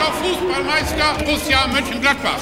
[0.00, 2.38] Deutscher Fußballmeister Borussia Mönchengladbach.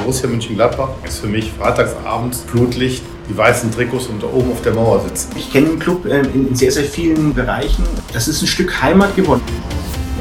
[0.00, 4.74] Borussia Mönchengladbach ist für mich freitagsabends Flutlicht, die weißen Trikots und da oben auf der
[4.74, 5.36] Mauer sitzen.
[5.36, 7.84] Ich kenne den Club äh, in sehr, sehr vielen Bereichen.
[8.12, 9.42] Das ist ein Stück Heimat geworden.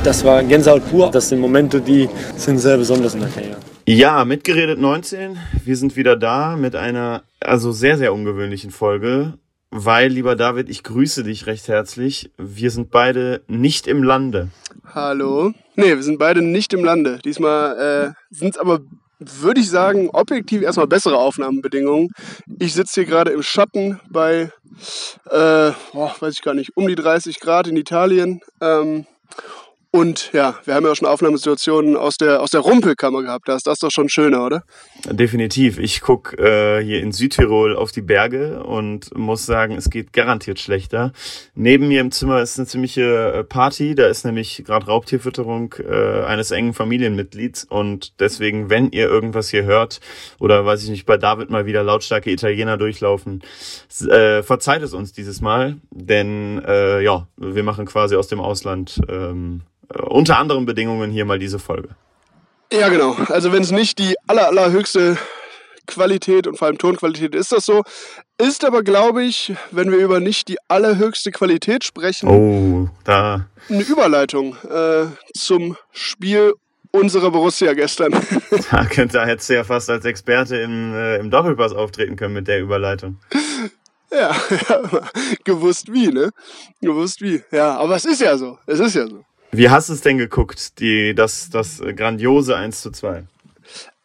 [0.04, 1.09] Das war Gänsehaut pur.
[1.09, 3.57] Das sind Momente, die sind sehr besonders in der Karriere.
[3.87, 5.37] Ja, mitgeredet 19.
[5.63, 9.33] Wir sind wieder da mit einer also sehr, sehr ungewöhnlichen Folge.
[9.71, 12.31] Weil, lieber David, ich grüße dich recht herzlich.
[12.37, 14.49] Wir sind beide nicht im Lande.
[14.93, 15.51] Hallo.
[15.76, 17.20] Nee, wir sind beide nicht im Lande.
[17.24, 18.79] Diesmal äh, sind es aber,
[19.20, 22.10] würde ich sagen, objektiv erstmal bessere Aufnahmebedingungen.
[22.60, 24.52] Ich sitze hier gerade im Schatten bei,
[25.30, 28.42] äh, oh, weiß ich gar nicht, um die 30 Grad in Italien.
[28.61, 29.06] Ähm,
[29.95, 33.47] und ja, wir haben ja auch schon Aufnahmesituationen aus der, aus der Rumpelkammer gehabt.
[33.47, 34.63] Da ist das doch schon schöner, oder?
[35.05, 35.80] Definitiv.
[35.80, 40.59] Ich guck äh, hier in Südtirol auf die Berge und muss sagen, es geht garantiert
[40.59, 41.13] schlechter.
[41.53, 43.95] Neben mir im Zimmer ist eine ziemliche äh, Party.
[43.95, 47.63] Da ist nämlich gerade Raubtierfütterung äh, eines engen Familienmitglieds.
[47.63, 50.02] Und deswegen, wenn ihr irgendwas hier hört
[50.39, 53.43] oder weiß ich nicht, bei David mal wieder lautstarke Italiener durchlaufen,
[54.09, 55.77] äh, verzeiht es uns dieses Mal.
[55.91, 61.25] Denn äh, ja, wir machen quasi aus dem Ausland ähm, äh, unter anderen Bedingungen hier
[61.25, 61.89] mal diese Folge.
[62.72, 63.16] Ja, genau.
[63.30, 65.17] Also wenn es nicht die aller, allerhöchste
[65.86, 67.83] Qualität und vor allem Tonqualität ist das so.
[68.38, 73.45] Ist aber, glaube ich, wenn wir über nicht die allerhöchste Qualität sprechen, oh, da.
[73.69, 76.53] eine Überleitung äh, zum Spiel
[76.92, 78.14] unserer Borussia gestern.
[78.72, 82.47] Da, da hättest du ja fast als Experte im, äh, im Doppelpass auftreten können mit
[82.47, 83.20] der Überleitung.
[84.11, 84.36] Ja,
[85.44, 86.30] gewusst wie, ne?
[86.81, 87.44] Gewusst wie.
[87.52, 88.58] Ja, aber es ist ja so.
[88.66, 89.23] Es ist ja so.
[89.58, 93.23] Wie hast du es denn geguckt, die, das, das grandiose 1 zu 2?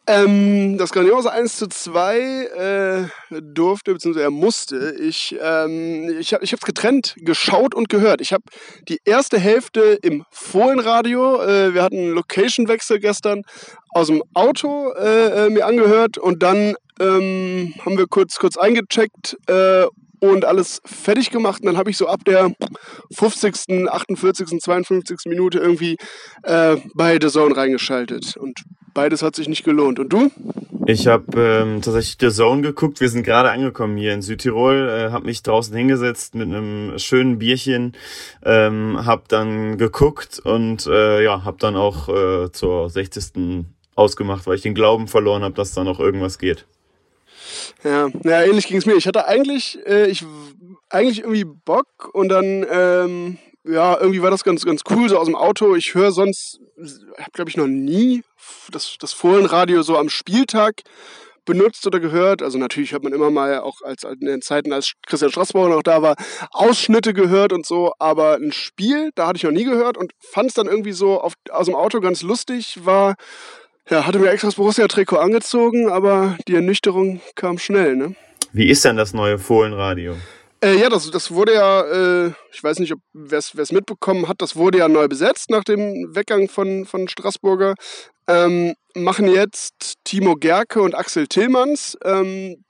[0.07, 4.95] Ähm, das grandiose 1 zu 2 äh, durfte, er musste.
[5.01, 8.21] Ich, ähm, ich habe es getrennt geschaut und gehört.
[8.21, 8.45] Ich habe
[8.89, 13.43] die erste Hälfte im Fohlenradio, äh, wir hatten einen Location-Wechsel gestern,
[13.89, 19.37] aus dem Auto äh, äh mir angehört und dann ähm, haben wir kurz, kurz eingecheckt
[19.49, 19.87] äh,
[20.21, 21.61] und alles fertig gemacht.
[21.63, 22.53] Und dann habe ich so ab der
[23.13, 25.19] 50., 48., 52.
[25.27, 25.97] Minute irgendwie
[26.43, 28.37] äh, bei The Zone reingeschaltet.
[28.37, 28.63] Und
[28.95, 29.99] beides hat sich nicht gelohnt.
[29.99, 30.31] Und du?
[30.87, 33.01] Ich habe ähm, tatsächlich The Zone geguckt.
[33.01, 34.89] Wir sind gerade angekommen hier in Südtirol.
[34.89, 37.93] Äh, habe mich draußen hingesetzt mit einem schönen Bierchen.
[38.45, 43.67] Ähm, habe dann geguckt und äh, ja, habe dann auch äh, zur 60.
[43.95, 46.67] ausgemacht, weil ich den Glauben verloren habe, dass da noch irgendwas geht.
[47.85, 48.95] Ja, ja ähnlich ging es mir.
[48.95, 50.25] Ich hatte eigentlich, äh, ich,
[50.89, 55.27] eigentlich irgendwie Bock und dann, ähm, ja, irgendwie war das ganz, ganz cool, so aus
[55.27, 55.75] dem Auto.
[55.77, 56.61] Ich höre sonst,
[57.19, 58.23] habe glaube ich noch nie
[58.71, 60.83] das, das Fohlenradio so am Spieltag
[61.45, 62.43] benutzt oder gehört.
[62.43, 65.83] Also natürlich hat man immer mal auch als in den Zeiten, als Christian Straßbauer noch
[65.83, 66.17] da war,
[66.51, 70.51] Ausschnitte gehört und so, aber ein Spiel, da hatte ich noch nie gehört und fand
[70.51, 73.17] es dann irgendwie so auf, aus dem Auto ganz lustig, war
[73.91, 78.15] ja, hatte mir extra das Borussia-Trikot angezogen, aber die Ernüchterung kam schnell, ne?
[78.53, 80.17] Wie ist denn das neue Fohlenradio?
[80.63, 84.43] Äh, ja, das, das wurde ja, äh, ich weiß nicht, ob wer es mitbekommen hat,
[84.43, 87.75] das wurde ja neu besetzt nach dem Weggang von, von Straßburger.
[88.27, 91.97] Ähm, machen jetzt Timo Gerke und Axel Tillmanns.
[92.05, 92.65] Ähm,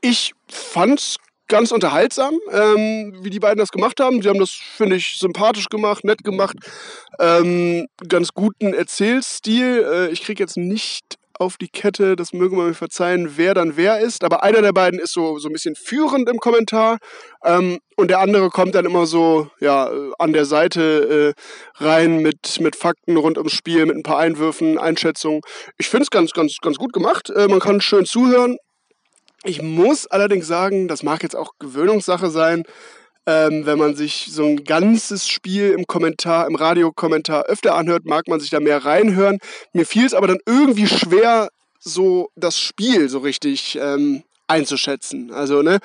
[0.00, 1.16] ich fand's
[1.48, 4.22] ganz unterhaltsam, ähm, wie die beiden das gemacht haben.
[4.22, 6.56] Sie haben das, finde ich, sympathisch gemacht, nett gemacht,
[7.20, 9.86] ähm, ganz guten Erzählstil.
[9.86, 13.76] Äh, ich kriege jetzt nicht auf die Kette, das möge man mir verzeihen, wer dann
[13.76, 14.24] wer ist.
[14.24, 16.98] Aber einer der beiden ist so, so ein bisschen führend im Kommentar
[17.44, 22.60] ähm, und der andere kommt dann immer so ja, an der Seite äh, rein mit,
[22.60, 25.40] mit Fakten rund ums Spiel, mit ein paar Einwürfen, Einschätzungen.
[25.76, 27.30] Ich finde es ganz, ganz, ganz gut gemacht.
[27.30, 28.56] Äh, man kann schön zuhören.
[29.44, 32.64] Ich muss allerdings sagen, das mag jetzt auch Gewöhnungssache sein,
[33.26, 38.26] ähm, wenn man sich so ein ganzes Spiel im Kommentar, im Radiokommentar öfter anhört, mag
[38.26, 39.38] man sich da mehr reinhören.
[39.74, 45.30] Mir fiel es aber dann irgendwie schwer, so das Spiel so richtig ähm, einzuschätzen.
[45.30, 45.78] Also, ne?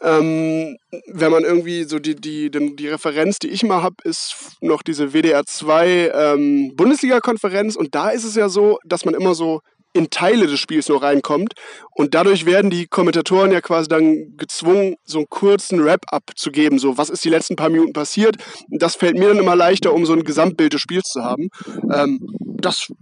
[0.00, 0.76] Ähm,
[1.06, 5.12] wenn man irgendwie so die, die, die, Referenz, die ich mal habe, ist noch diese
[5.12, 9.60] WDR 2 ähm, Bundesliga-Konferenz und da ist es ja so, dass man immer so
[9.92, 11.54] in Teile des Spiels nur reinkommt.
[11.90, 16.78] Und dadurch werden die Kommentatoren ja quasi dann gezwungen, so einen kurzen Wrap-up zu geben.
[16.78, 18.36] So, was ist die letzten paar Minuten passiert?
[18.70, 21.48] Das fällt mir dann immer leichter, um so ein Gesamtbild des Spiels zu haben.
[21.92, 22.20] Ähm,
[22.62, 22.92] das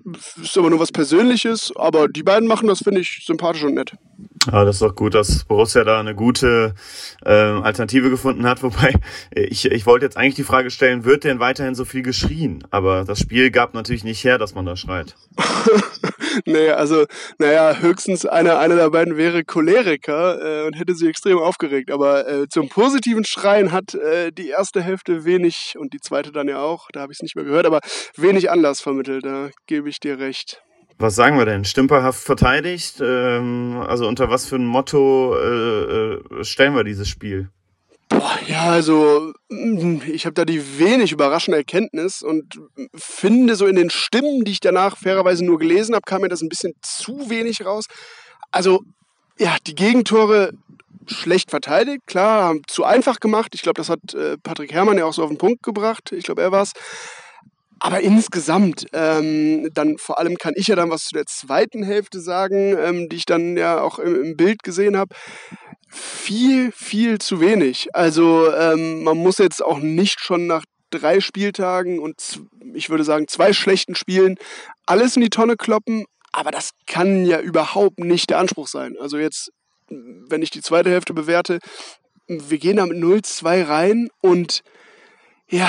[0.42, 3.92] ist aber nur was Persönliches, aber die beiden machen das, finde ich, sympathisch und nett.
[4.46, 6.74] Ja, das ist doch gut, dass Borussia da eine gute
[7.24, 8.62] äh, Alternative gefunden hat.
[8.62, 8.94] Wobei,
[9.34, 12.64] ich, ich wollte jetzt eigentlich die Frage stellen, wird denn weiterhin so viel geschrien?
[12.70, 15.14] Aber das Spiel gab natürlich nicht her, dass man da schreit.
[16.46, 17.04] nee, also,
[17.38, 21.90] naja, höchstens einer, einer der beiden wäre Choleriker äh, und hätte sich extrem aufgeregt.
[21.90, 26.48] Aber äh, zum positiven Schreien hat äh, die erste Hälfte wenig und die zweite dann
[26.48, 27.80] ja auch, da habe ich es nicht mehr gehört, aber
[28.16, 30.62] wenig Anlass vermittelt, da gebe ich dir recht.
[30.96, 31.66] Was sagen wir denn?
[31.66, 32.96] Stümperhaft verteidigt?
[33.02, 37.50] Ähm, also unter was für ein Motto äh, äh, stellen wir dieses Spiel?
[38.10, 42.60] Boah, ja, also mm, ich habe da die wenig überraschende Erkenntnis und
[42.94, 46.42] finde so in den Stimmen, die ich danach fairerweise nur gelesen habe, kam mir das
[46.42, 47.86] ein bisschen zu wenig raus.
[48.50, 48.82] Also
[49.38, 50.52] ja, die Gegentore
[51.06, 53.54] schlecht verteidigt, klar, haben zu einfach gemacht.
[53.54, 56.12] Ich glaube, das hat äh, Patrick Herrmann ja auch so auf den Punkt gebracht.
[56.12, 56.72] Ich glaube, er war's.
[57.78, 62.20] Aber insgesamt, ähm, dann vor allem kann ich ja dann was zu der zweiten Hälfte
[62.20, 65.14] sagen, ähm, die ich dann ja auch im, im Bild gesehen habe.
[65.90, 67.88] Viel, viel zu wenig.
[67.94, 72.40] Also ähm, man muss jetzt auch nicht schon nach drei Spieltagen und
[72.74, 74.36] ich würde sagen zwei schlechten Spielen
[74.86, 78.96] alles in die Tonne kloppen, aber das kann ja überhaupt nicht der Anspruch sein.
[79.00, 79.50] Also jetzt,
[79.88, 81.58] wenn ich die zweite Hälfte bewerte,
[82.26, 84.62] wir gehen da mit 0-2 rein und
[85.48, 85.68] ja,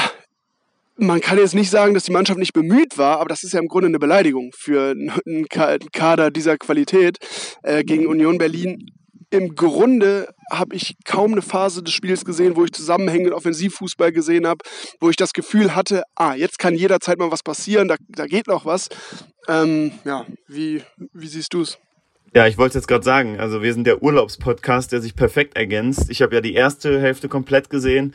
[0.98, 3.60] man kann jetzt nicht sagen, dass die Mannschaft nicht bemüht war, aber das ist ja
[3.60, 7.18] im Grunde eine Beleidigung für einen Kader dieser Qualität
[7.64, 8.92] äh, gegen Union Berlin.
[9.32, 14.46] Im Grunde habe ich kaum eine Phase des Spiels gesehen, wo ich zusammenhängend Offensivfußball gesehen
[14.46, 14.60] habe,
[15.00, 18.48] wo ich das Gefühl hatte, ah, jetzt kann jederzeit mal was passieren, da, da geht
[18.48, 18.90] noch was.
[19.48, 20.84] Ähm, ja, wie,
[21.14, 21.80] wie siehst du es?
[22.34, 23.40] Ja, ich wollte es jetzt gerade sagen.
[23.42, 26.10] Also wir sind der Urlaubspodcast, der sich perfekt ergänzt.
[26.10, 28.14] Ich habe ja die erste Hälfte komplett gesehen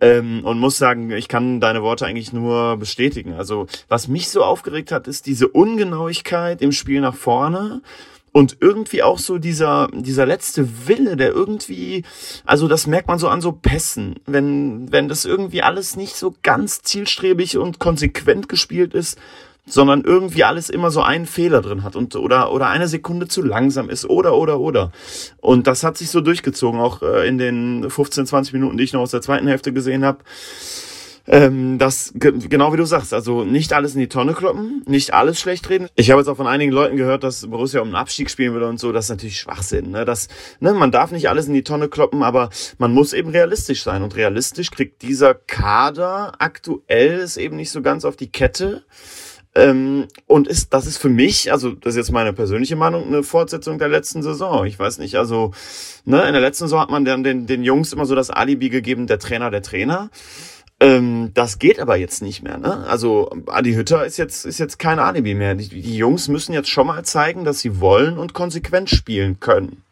[0.00, 3.34] ähm, und muss sagen, ich kann deine Worte eigentlich nur bestätigen.
[3.34, 7.82] Also was mich so aufgeregt hat, ist diese Ungenauigkeit im Spiel nach vorne
[8.36, 12.04] und irgendwie auch so dieser dieser letzte Wille, der irgendwie,
[12.44, 16.34] also das merkt man so an so Pässen, wenn wenn das irgendwie alles nicht so
[16.42, 19.18] ganz zielstrebig und konsequent gespielt ist,
[19.64, 23.40] sondern irgendwie alles immer so einen Fehler drin hat und oder oder eine Sekunde zu
[23.40, 24.92] langsam ist oder oder oder
[25.38, 28.92] und das hat sich so durchgezogen auch äh, in den 15 20 Minuten, die ich
[28.92, 30.18] noch aus der zweiten Hälfte gesehen habe.
[31.28, 35.40] Ähm, das genau wie du sagst, also nicht alles in die Tonne kloppen, nicht alles
[35.40, 35.88] schlecht reden.
[35.96, 38.62] Ich habe jetzt auch von einigen Leuten gehört, dass Borussia um einen Abstieg spielen will
[38.62, 38.92] und so.
[38.92, 39.90] Das ist natürlich Schwachsinn.
[39.90, 40.04] Ne?
[40.04, 40.28] Das,
[40.60, 44.02] ne, man darf nicht alles in die Tonne kloppen, aber man muss eben realistisch sein
[44.02, 48.84] und realistisch kriegt dieser Kader aktuell es eben nicht so ganz auf die Kette.
[49.56, 53.22] Ähm, und ist, das ist für mich, also das ist jetzt meine persönliche Meinung, eine
[53.22, 54.66] Fortsetzung der letzten Saison.
[54.66, 55.52] Ich weiß nicht, also
[56.04, 58.68] ne, in der letzten Saison hat man dann den, den Jungs immer so das Alibi
[58.68, 60.10] gegeben, der Trainer, der Trainer.
[60.78, 62.58] Ähm, das geht aber jetzt nicht mehr.
[62.58, 62.84] Ne?
[62.86, 65.54] Also Adi Hütter ist jetzt, ist jetzt kein Alibi mehr.
[65.54, 69.82] Die, die Jungs müssen jetzt schon mal zeigen, dass sie wollen und konsequent spielen können.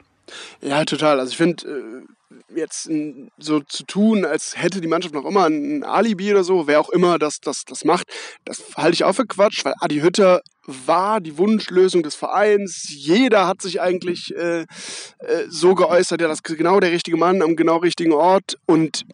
[0.60, 1.20] Ja, total.
[1.20, 2.90] Also ich finde, äh, jetzt
[3.38, 6.90] so zu tun, als hätte die Mannschaft noch immer ein Alibi oder so, wer auch
[6.90, 8.06] immer das, das, das macht,
[8.44, 12.86] das halte ich auch für Quatsch, weil Adi Hütter war die Wunschlösung des Vereins.
[12.88, 14.66] Jeder hat sich eigentlich äh, äh,
[15.48, 19.04] so geäußert, ja, das ist genau der richtige Mann am genau richtigen Ort und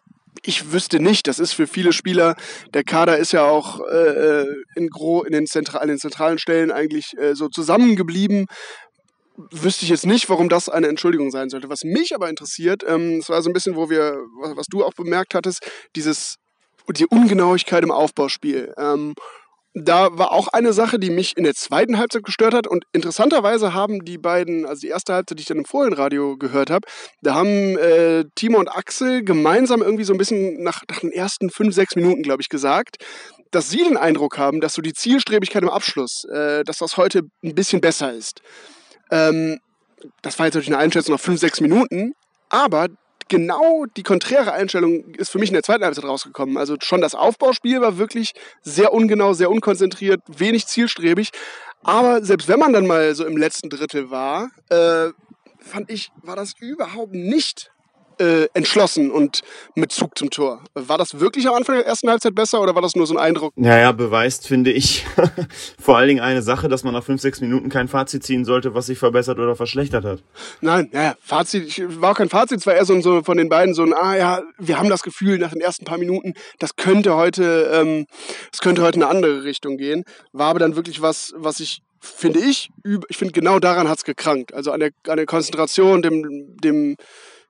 [0.43, 2.35] ich wüsste nicht, das ist für viele Spieler,
[2.73, 6.71] der Kader ist ja auch äh, äh in, gro in, den, in den zentralen Stellen
[6.71, 8.47] eigentlich äh, so zusammengeblieben
[9.49, 11.69] wüsste ich jetzt nicht, warum das eine Entschuldigung sein sollte.
[11.69, 14.83] Was mich aber interessiert, ähm, das war so ein bisschen, wo wir, was, was du
[14.83, 16.35] auch bemerkt hattest, dieses,
[16.89, 18.73] die Ungenauigkeit im Aufbauspiel.
[18.77, 19.13] Ähm,
[19.73, 22.67] da war auch eine Sache, die mich in der zweiten Halbzeit gestört hat.
[22.67, 26.69] Und interessanterweise haben die beiden, also die erste Halbzeit, die ich dann im Fohlenradio gehört
[26.69, 26.87] habe,
[27.21, 31.49] da haben äh, Timo und Axel gemeinsam irgendwie so ein bisschen nach, nach den ersten
[31.49, 32.97] fünf, sechs Minuten, glaube ich, gesagt,
[33.51, 37.21] dass sie den Eindruck haben, dass so die Zielstrebigkeit im Abschluss, äh, dass das heute
[37.43, 38.41] ein bisschen besser ist.
[39.09, 39.59] Ähm,
[40.21, 42.13] das war jetzt natürlich eine Einschätzung nach fünf, sechs Minuten,
[42.49, 42.87] aber
[43.31, 46.57] genau die konträre Einstellung ist für mich in der zweiten Halbzeit rausgekommen.
[46.57, 51.29] Also schon das Aufbauspiel war wirklich sehr ungenau, sehr unkonzentriert, wenig zielstrebig.
[51.81, 55.11] Aber selbst wenn man dann mal so im letzten Drittel war, äh,
[55.59, 57.71] fand ich, war das überhaupt nicht
[58.21, 59.41] äh, entschlossen und
[59.75, 60.61] mit Zug zum Tor.
[60.73, 63.19] War das wirklich am Anfang der ersten Halbzeit besser oder war das nur so ein
[63.19, 63.53] Eindruck?
[63.55, 65.05] Naja, beweist, finde ich,
[65.79, 68.75] vor allen Dingen eine Sache, dass man nach fünf, sechs Minuten kein Fazit ziehen sollte,
[68.75, 70.23] was sich verbessert oder verschlechtert hat.
[70.61, 73.73] Nein, naja, Fazit, war auch kein Fazit, es war eher so, so von den beiden
[73.73, 77.15] so ein, ah ja, wir haben das Gefühl nach den ersten paar Minuten, das könnte
[77.15, 78.05] heute, ähm,
[78.51, 80.03] das könnte heute in eine andere Richtung gehen.
[80.31, 82.69] War aber dann wirklich was, was ich finde ich,
[83.09, 84.53] ich finde genau daran hat es gekrankt.
[84.53, 86.97] Also an der, an der Konzentration, dem, dem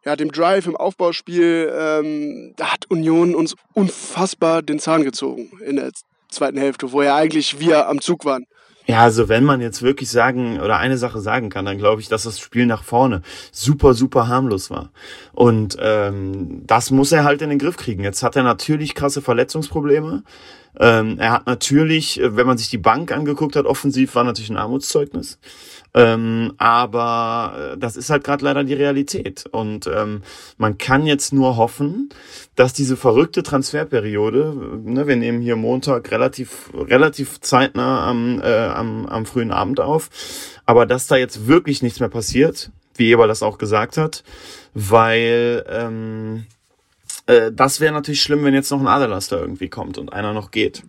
[0.05, 5.75] ja, dem Drive im Aufbauspiel, ähm, da hat Union uns unfassbar den Zahn gezogen in
[5.75, 5.91] der
[6.29, 8.45] zweiten Hälfte, wo ja eigentlich wir am Zug waren.
[8.87, 12.07] Ja, also wenn man jetzt wirklich sagen oder eine Sache sagen kann, dann glaube ich,
[12.07, 14.89] dass das Spiel nach vorne super, super harmlos war.
[15.33, 18.03] Und ähm, das muss er halt in den Griff kriegen.
[18.03, 20.23] Jetzt hat er natürlich krasse Verletzungsprobleme.
[20.79, 24.49] Ähm, er hat natürlich, äh, wenn man sich die Bank angeguckt hat, offensiv war natürlich
[24.49, 25.39] ein Armutszeugnis.
[25.93, 29.45] Ähm, aber äh, das ist halt gerade leider die Realität.
[29.51, 30.21] Und ähm,
[30.57, 32.09] man kann jetzt nur hoffen,
[32.55, 39.05] dass diese verrückte Transferperiode, ne, wir nehmen hier Montag relativ, relativ zeitnah am, äh, am,
[39.05, 40.09] am frühen Abend auf,
[40.65, 44.23] aber dass da jetzt wirklich nichts mehr passiert, wie Eber das auch gesagt hat,
[44.73, 46.45] weil ähm,
[47.31, 50.51] äh, das wäre natürlich schlimm, wenn jetzt noch ein Aderlaster irgendwie kommt und einer noch
[50.51, 50.83] geht.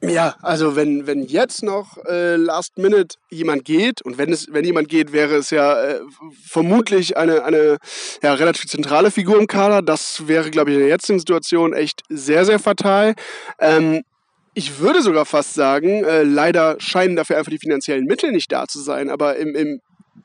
[0.00, 4.64] Ja, also wenn, wenn jetzt noch äh, Last Minute jemand geht und wenn es wenn
[4.64, 6.00] jemand geht, wäre es ja äh,
[6.44, 7.78] vermutlich eine eine
[8.22, 9.82] ja, relativ zentrale Figur im Kader.
[9.82, 13.14] Das wäre, glaube ich, in der jetzigen Situation echt sehr sehr fatal.
[13.60, 14.02] Ähm,
[14.54, 18.66] ich würde sogar fast sagen, äh, leider scheinen dafür einfach die finanziellen Mittel nicht da
[18.66, 19.10] zu sein.
[19.10, 19.80] Aber im, im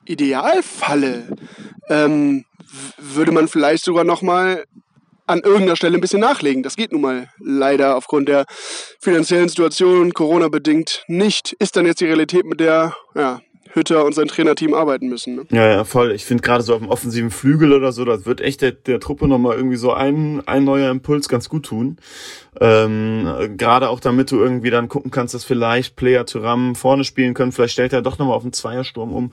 [0.06, 1.28] Idealfalle
[1.90, 2.46] ähm,
[2.98, 4.64] würde man vielleicht sogar noch mal
[5.28, 6.64] an irgendeiner Stelle ein bisschen nachlegen.
[6.64, 8.46] Das geht nun mal leider aufgrund der
[9.00, 11.54] finanziellen Situation, Corona bedingt nicht.
[11.60, 13.42] Ist dann jetzt die Realität, mit der ja,
[13.74, 15.36] Hütter und sein Trainerteam arbeiten müssen.
[15.36, 15.46] Ne?
[15.52, 16.12] Ja, ja, voll.
[16.12, 19.00] Ich finde gerade so auf dem offensiven Flügel oder so, das wird echt der, der
[19.00, 21.98] Truppe nochmal irgendwie so ein, ein neuer Impuls ganz gut tun.
[22.60, 27.34] Ähm, gerade auch damit du irgendwie dann gucken kannst, dass vielleicht Player Tyram vorne spielen
[27.34, 27.52] können.
[27.52, 29.32] Vielleicht stellt er doch nochmal auf einen Zweiersturm um.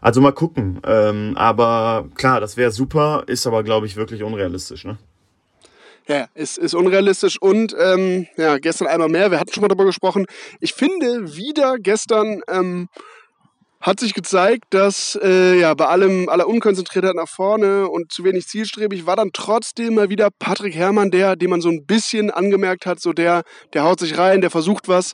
[0.00, 0.80] Also mal gucken.
[0.86, 4.84] Ähm, aber klar, das wäre super, ist aber, glaube ich, wirklich unrealistisch.
[4.84, 4.98] Ne?
[6.08, 9.86] Ja, ist, ist unrealistisch und ähm, ja, gestern einmal mehr, wir hatten schon mal darüber
[9.86, 10.26] gesprochen.
[10.60, 12.88] Ich finde, wieder gestern ähm,
[13.80, 18.46] hat sich gezeigt, dass äh, ja, bei allem aller Unkonzentriertheit nach vorne und zu wenig
[18.46, 22.86] zielstrebig war dann trotzdem mal wieder Patrick Herrmann, der, den man so ein bisschen angemerkt
[22.86, 23.42] hat, so der,
[23.74, 25.12] der haut sich rein, der versucht was.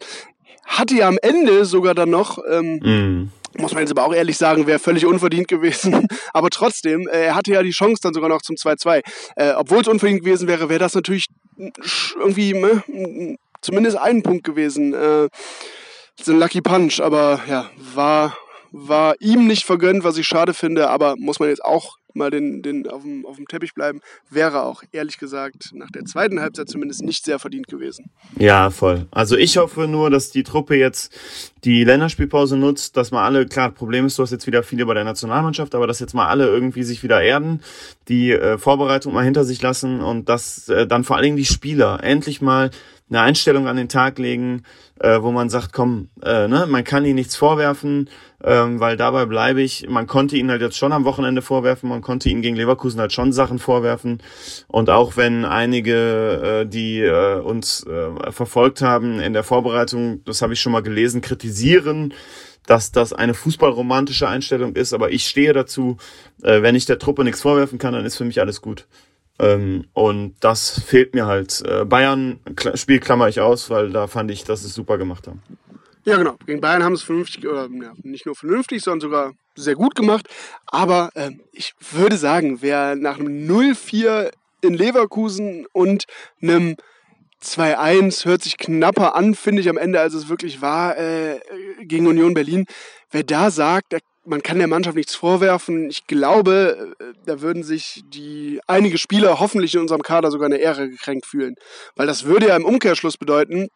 [0.64, 4.36] Hatte ja am Ende sogar dann noch ähm, mm muss man jetzt aber auch ehrlich
[4.36, 6.06] sagen, wäre völlig unverdient gewesen.
[6.32, 9.02] aber trotzdem, äh, er hatte ja die Chance dann sogar noch zum 2-2.
[9.36, 11.26] Äh, Obwohl es unverdient gewesen wäre, wäre das natürlich
[12.18, 14.94] irgendwie ne, zumindest ein Punkt gewesen.
[14.94, 15.28] Äh,
[16.20, 18.36] so ein Lucky Punch, aber ja, war,
[18.70, 22.62] war ihm nicht vergönnt, was ich schade finde, aber muss man jetzt auch mal den,
[22.62, 24.00] den auf, dem, auf dem Teppich bleiben,
[24.30, 28.10] wäre auch ehrlich gesagt nach der zweiten Halbzeit zumindest nicht sehr verdient gewesen.
[28.38, 29.06] Ja, voll.
[29.10, 31.14] Also ich hoffe nur, dass die Truppe jetzt
[31.64, 34.94] die Länderspielpause nutzt, dass mal alle, klar, Problem ist, du hast jetzt wieder viele bei
[34.94, 37.62] der Nationalmannschaft, aber dass jetzt mal alle irgendwie sich wieder erden,
[38.08, 41.44] die äh, Vorbereitung mal hinter sich lassen und dass äh, dann vor allen Dingen die
[41.44, 42.70] Spieler endlich mal
[43.12, 44.62] eine Einstellung an den Tag legen,
[44.98, 48.08] äh, wo man sagt, komm, äh, ne, man kann ihnen nichts vorwerfen,
[48.42, 49.88] ähm, weil dabei bleibe ich.
[49.88, 53.12] Man konnte ihnen halt jetzt schon am Wochenende vorwerfen, man konnte ihnen gegen Leverkusen halt
[53.12, 54.22] schon Sachen vorwerfen.
[54.68, 60.42] Und auch wenn einige, äh, die äh, uns äh, verfolgt haben in der Vorbereitung, das
[60.42, 62.12] habe ich schon mal gelesen, kritisieren,
[62.66, 65.96] dass das eine fußballromantische Einstellung ist, aber ich stehe dazu,
[66.42, 68.86] äh, wenn ich der Truppe nichts vorwerfen kann, dann ist für mich alles gut.
[69.38, 71.62] Ähm, und das fehlt mir halt.
[71.66, 72.38] Äh, Bayern
[72.74, 75.42] Spiel klammer ich aus, weil da fand ich, dass sie es super gemacht haben.
[76.04, 76.36] Ja, genau.
[76.46, 80.26] Gegen Bayern haben es vernünftig, oder ja, nicht nur vernünftig, sondern sogar sehr gut gemacht.
[80.66, 84.30] Aber äh, ich würde sagen, wer nach einem 0-4
[84.62, 86.04] in Leverkusen und
[86.40, 86.76] einem
[87.42, 91.40] 2-1 hört sich knapper an, finde ich am Ende, als es wirklich war äh,
[91.80, 92.66] gegen Union Berlin.
[93.10, 93.94] Wer da sagt,
[94.24, 95.90] man kann der Mannschaft nichts vorwerfen.
[95.90, 100.58] Ich glaube, äh, da würden sich die einige Spieler hoffentlich in unserem Kader sogar eine
[100.58, 101.56] Ehre gekränkt fühlen.
[101.96, 103.68] Weil das würde ja im Umkehrschluss bedeuten,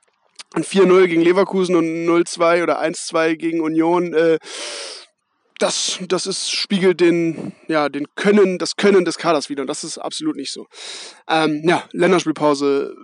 [0.55, 4.39] ein 4-0 gegen Leverkusen und 0-2 oder 1-2 gegen Union, äh,
[5.59, 9.63] das, das ist, spiegelt den, ja, den Können, das Können des Kaders wieder.
[9.63, 10.67] Und das ist absolut nicht so.
[11.29, 12.95] Ähm, ja, Länderspielpause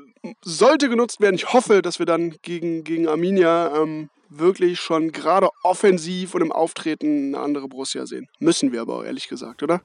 [0.43, 1.35] sollte genutzt werden.
[1.35, 6.53] Ich hoffe, dass wir dann gegen, gegen Arminia ähm, wirklich schon gerade offensiv und im
[6.53, 8.29] Auftreten eine andere Borussia sehen.
[8.39, 9.83] Müssen wir aber auch ehrlich gesagt, oder?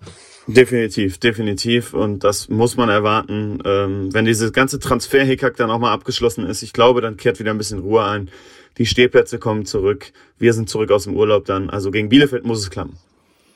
[0.48, 1.94] Definitiv, definitiv.
[1.94, 3.60] Und das muss man erwarten.
[3.66, 7.52] Ähm, wenn dieses ganze Transfer-Hickhack dann auch mal abgeschlossen ist, ich glaube, dann kehrt wieder
[7.52, 8.30] ein bisschen Ruhe ein.
[8.78, 10.12] Die Stehplätze kommen zurück.
[10.38, 11.70] Wir sind zurück aus dem Urlaub dann.
[11.70, 12.98] Also gegen Bielefeld muss es klappen.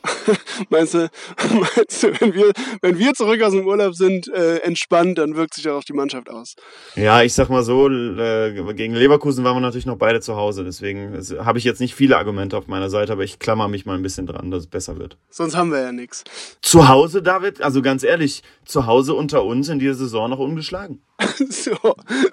[0.70, 1.00] meinst, du,
[1.38, 2.51] meinst du, wenn wir,
[2.82, 5.94] wenn wir zurück aus dem Urlaub sind, äh, entspannt, dann wirkt sich auch auf die
[5.94, 6.56] Mannschaft aus?
[6.96, 10.63] Ja, ich sag mal so, äh, gegen Leverkusen waren wir natürlich noch beide zu Hause,
[10.63, 11.13] deswegen
[11.46, 14.01] habe ich jetzt nicht viele Argumente auf meiner Seite, aber ich klammer mich mal ein
[14.01, 15.18] bisschen dran, dass es besser wird.
[15.30, 16.24] Sonst haben wir ja nichts.
[16.62, 21.01] Zu Hause, David, also ganz ehrlich, zu Hause unter uns in dieser Saison noch ungeschlagen.
[21.50, 21.75] so,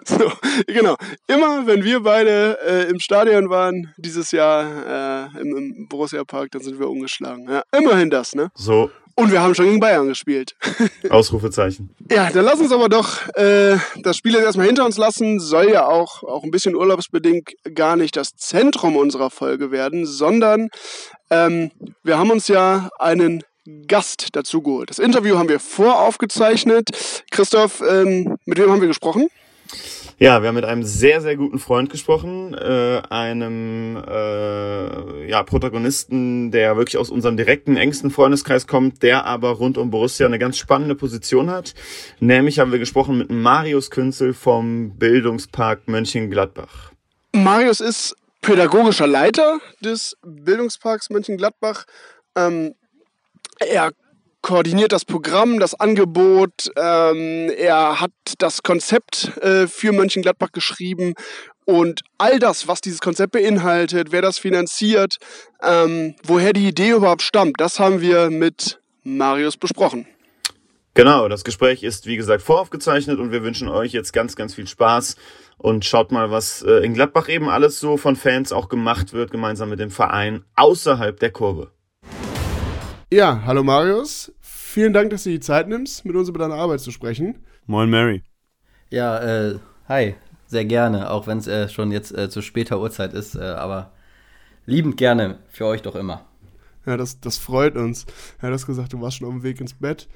[0.05, 0.33] so,
[0.67, 0.97] genau.
[1.27, 6.51] Immer wenn wir beide äh, im Stadion waren, dieses Jahr äh, im, im Borussia Park,
[6.53, 7.49] dann sind wir ungeschlagen.
[7.49, 8.51] Ja, immerhin das, ne?
[8.55, 8.91] So.
[9.19, 10.55] Und wir haben schon gegen Bayern gespielt.
[11.11, 11.91] Ausrufezeichen.
[12.09, 15.41] Ja, dann lass uns aber doch äh, das Spiel jetzt erstmal hinter uns lassen.
[15.41, 20.69] Soll ja auch, auch ein bisschen urlaubsbedingt gar nicht das Zentrum unserer Folge werden, sondern
[21.31, 21.73] ähm,
[22.05, 23.43] wir haben uns ja einen
[23.87, 24.91] Gast dazu geholt.
[24.91, 26.91] Das Interview haben wir voraufgezeichnet.
[27.31, 29.29] Christoph, ähm, mit wem haben wir gesprochen?
[30.21, 36.51] Ja, wir haben mit einem sehr, sehr guten Freund gesprochen, äh, einem äh, ja, Protagonisten,
[36.51, 40.59] der wirklich aus unserem direkten, engsten Freundeskreis kommt, der aber rund um Borussia eine ganz
[40.59, 41.75] spannende Position hat.
[42.19, 46.91] Nämlich haben wir gesprochen mit Marius Künzel vom Bildungspark Mönchengladbach.
[47.33, 51.85] Marius ist pädagogischer Leiter des Bildungsparks Mönchengladbach.
[52.35, 52.75] Ähm,
[53.61, 53.93] er
[54.43, 56.71] koordiniert das Programm, das Angebot.
[56.77, 61.15] Ähm, er hat das Konzept äh, für Mönchengladbach geschrieben.
[61.65, 65.17] Und all das, was dieses Konzept beinhaltet, wer das finanziert,
[65.63, 70.07] ähm, woher die Idee überhaupt stammt, das haben wir mit Marius besprochen.
[70.95, 74.67] Genau, das Gespräch ist wie gesagt voraufgezeichnet und wir wünschen euch jetzt ganz, ganz viel
[74.67, 75.17] Spaß
[75.59, 79.31] und schaut mal, was äh, in Gladbach eben alles so von Fans auch gemacht wird,
[79.31, 81.71] gemeinsam mit dem Verein außerhalb der Kurve.
[83.11, 84.31] Ja, hallo Marius.
[84.43, 87.37] Vielen Dank, dass du die Zeit nimmst, mit uns über deine Arbeit zu sprechen.
[87.65, 88.23] Moin Mary.
[88.91, 90.15] Ja, äh, hi,
[90.47, 93.93] sehr gerne, auch wenn es äh, schon jetzt äh, zu später Uhrzeit ist, äh, aber
[94.67, 96.27] liebend gerne für euch doch immer.
[96.85, 98.05] Ja, das, das freut uns.
[98.43, 100.07] Er hat gesagt, du warst schon auf dem Weg ins Bett.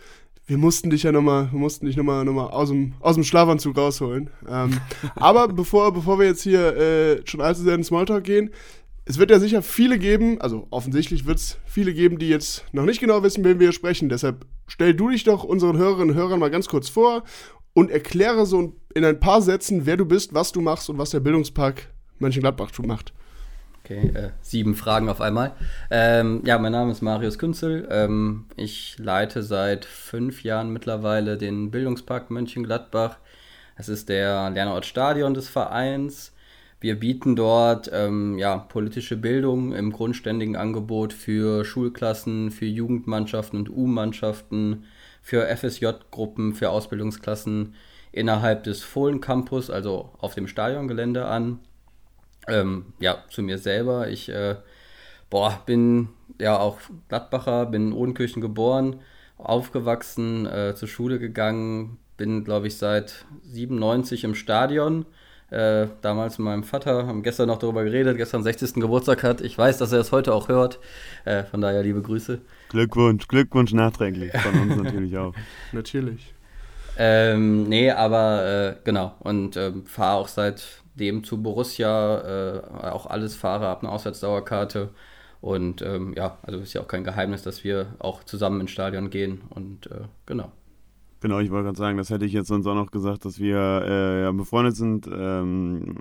[0.44, 3.25] Wir mussten dich ja nochmal, wir mussten dich nochmal noch mal aus, dem, aus dem
[3.25, 4.28] Schlafanzug rausholen.
[4.46, 4.78] Ähm,
[5.14, 8.50] aber bevor, bevor wir jetzt hier äh, schon allzu sehr in den Smalltalk gehen,
[9.12, 12.87] es wird ja sicher viele geben, also offensichtlich wird es viele geben, die jetzt noch
[12.87, 14.09] nicht genau wissen, wen wir sprechen.
[14.09, 17.23] Deshalb stell du dich doch unseren Hörerinnen und Hörern mal ganz kurz vor
[17.75, 21.11] und erkläre so in ein paar Sätzen, wer du bist, was du machst und was
[21.11, 23.12] der Bildungspark Mönchengladbach macht.
[23.85, 25.52] Okay, äh, sieben Fragen auf einmal.
[25.90, 27.87] Ähm, ja, mein Name ist Marius Künzel.
[27.90, 33.19] Ähm, ich leite seit fünf Jahren mittlerweile den Bildungspark Mönchengladbach.
[33.76, 36.32] Es ist der Lernortstadion des Vereins.
[36.83, 43.71] Wir bieten dort ähm, ja, politische Bildung im grundständigen Angebot für Schulklassen, für Jugendmannschaften und
[43.71, 44.83] U-Mannschaften,
[45.23, 47.77] für FSJ-Gruppen, für Ausbildungsklassen
[48.11, 51.61] innerhalb des Fohlen Campus, also auf dem Stadiongelände an.
[52.49, 54.09] Ähm, ja, zu mir selber.
[54.09, 54.57] Ich äh,
[55.31, 56.09] boah, bin
[56.41, 58.99] ja auch Gladbacher, bin in Odenkirchen geboren,
[59.39, 65.07] aufgewachsen, äh, zur Schule gegangen, bin, glaube ich, seit 97 im Stadion
[65.52, 68.75] äh, damals mit meinem Vater, haben gestern noch darüber geredet, gestern 60.
[68.75, 69.42] Geburtstag hat.
[69.42, 70.80] Ich weiß, dass er es heute auch hört.
[71.27, 72.40] Äh, von daher liebe Grüße.
[72.70, 74.33] Glückwunsch, Glückwunsch nachträglich.
[74.33, 75.35] Von uns natürlich auch.
[75.72, 76.35] Natürlich.
[76.96, 79.14] Ähm, nee, aber äh, genau.
[79.20, 84.90] Und ähm, fahre auch seitdem zu Borussia, äh, auch alles fahre, ab einer Auswärtsdauerkarte.
[85.42, 89.11] Und ähm, ja, also ist ja auch kein Geheimnis, dass wir auch zusammen ins Stadion
[89.11, 89.42] gehen.
[89.50, 90.50] Und äh, genau.
[91.22, 93.56] Genau, ich wollte gerade sagen, das hätte ich jetzt sonst auch noch gesagt, dass wir
[93.56, 95.08] äh, ja, befreundet sind.
[95.08, 95.94] Ähm,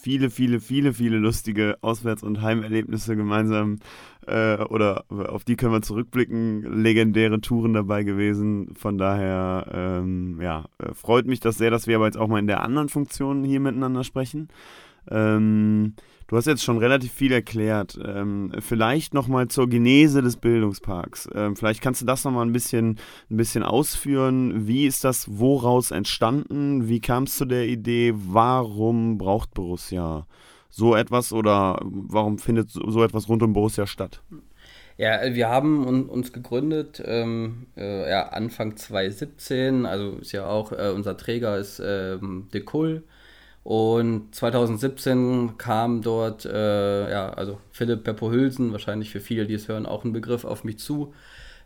[0.00, 3.80] viele, viele, viele, viele lustige Auswärts- und Heimerlebnisse gemeinsam
[4.28, 6.62] äh, oder auf die können wir zurückblicken.
[6.84, 8.76] Legendäre Touren dabei gewesen.
[8.76, 12.38] Von daher, ähm, ja, äh, freut mich das sehr, dass wir aber jetzt auch mal
[12.38, 14.50] in der anderen Funktion hier miteinander sprechen.
[15.10, 15.94] Ähm,
[16.28, 17.98] Du hast jetzt schon relativ viel erklärt.
[18.04, 21.26] Ähm, vielleicht nochmal zur Genese des Bildungsparks.
[21.34, 22.98] Ähm, vielleicht kannst du das nochmal ein bisschen,
[23.30, 24.68] ein bisschen ausführen.
[24.68, 26.86] Wie ist das woraus entstanden?
[26.86, 28.12] Wie kam es zu der Idee?
[28.14, 30.26] Warum braucht Borussia
[30.68, 34.22] so etwas oder warum findet so etwas rund um Borussia statt?
[34.98, 39.86] Ja, wir haben uns gegründet ähm, äh, ja, Anfang 2017.
[39.86, 43.04] Also ist ja auch äh, unser Träger ist ähm, Decul.
[43.64, 49.68] Und 2017 kam dort, äh, ja, also Philipp Beppo Hülsen, wahrscheinlich für viele, die es
[49.68, 51.12] hören, auch ein Begriff auf mich zu.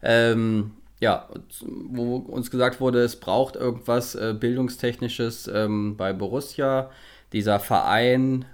[0.02, 1.28] Ähm, ja,
[1.60, 6.90] wo uns gesagt wurde, es braucht irgendwas äh, Bildungstechnisches ähm, bei Borussia.
[7.32, 8.44] Dieser Verein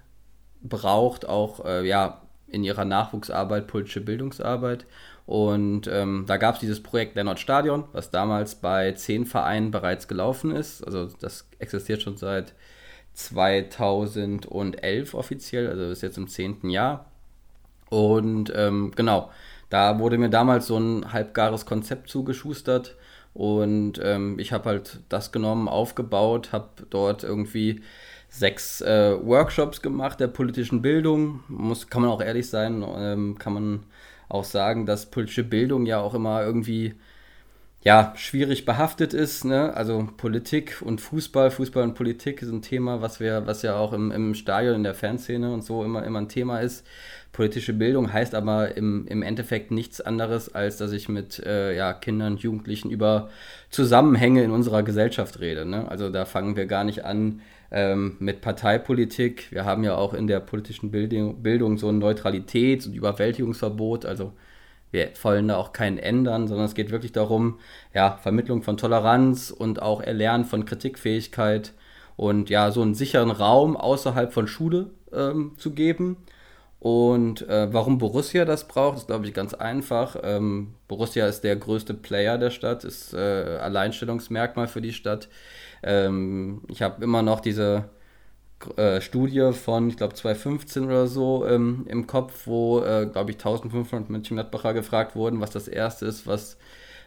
[0.63, 4.87] braucht auch, äh, ja, in ihrer Nachwuchsarbeit politische Bildungsarbeit.
[5.27, 10.09] Und ähm, da gab es dieses Projekt Lennart Stadion, was damals bei zehn Vereinen bereits
[10.09, 10.83] gelaufen ist.
[10.83, 12.55] Also das existiert schon seit
[13.19, 17.07] 2011 offiziell, also ist jetzt im zehnten Jahr.
[17.91, 19.31] Und ähm, genau,
[19.71, 22.97] da wurde mir damals so ein halbgares Konzept zugeschustert
[23.35, 27.81] und ähm, ich habe halt das genommen, aufgebaut, habe dort irgendwie
[28.29, 31.41] sechs äh, Workshops gemacht der politischen Bildung.
[31.49, 33.87] Muss, kann man auch ehrlich sein, ähm, kann man
[34.29, 36.95] auch sagen, dass politische Bildung ja auch immer irgendwie
[37.85, 39.45] ja, schwierig behaftet ist.
[39.45, 39.73] Ne?
[39.75, 43.93] Also Politik und Fußball, Fußball und Politik ist ein Thema, was wir, was ja auch
[43.93, 46.85] im, im Stadion, in der Fanszene und so immer, immer ein Thema ist.
[47.31, 51.93] Politische Bildung heißt aber im, im Endeffekt nichts anderes, als dass ich mit äh, ja,
[51.93, 53.29] Kindern und Jugendlichen über
[53.71, 55.65] Zusammenhänge in unserer Gesellschaft rede.
[55.65, 55.89] Ne?
[55.89, 59.53] Also da fangen wir gar nicht an ähm, mit Parteipolitik.
[59.53, 64.05] Wir haben ja auch in der politischen Bildung, Bildung so ein Neutralitäts- und Überwältigungsverbot.
[64.05, 64.33] Also
[64.91, 67.59] wir wollen da auch keinen ändern, sondern es geht wirklich darum,
[67.95, 71.75] ja, Vermittlung von Toleranz und auch Erlernen von Kritikfähigkeit.
[72.17, 76.17] und ja, so einen sicheren Raum außerhalb von Schule ähm, zu geben.
[76.81, 80.17] Und äh, warum Borussia das braucht, ist, glaube ich, ganz einfach.
[80.23, 85.29] Ähm, Borussia ist der größte Player der Stadt, ist äh, Alleinstellungsmerkmal für die Stadt.
[85.83, 87.85] Ähm, ich habe immer noch diese
[88.77, 93.37] äh, Studie von, ich glaube, 2015 oder so ähm, im Kopf, wo, äh, glaube ich,
[93.37, 96.57] 1500 Mönchengladbacher gefragt wurden, was das Erste ist, was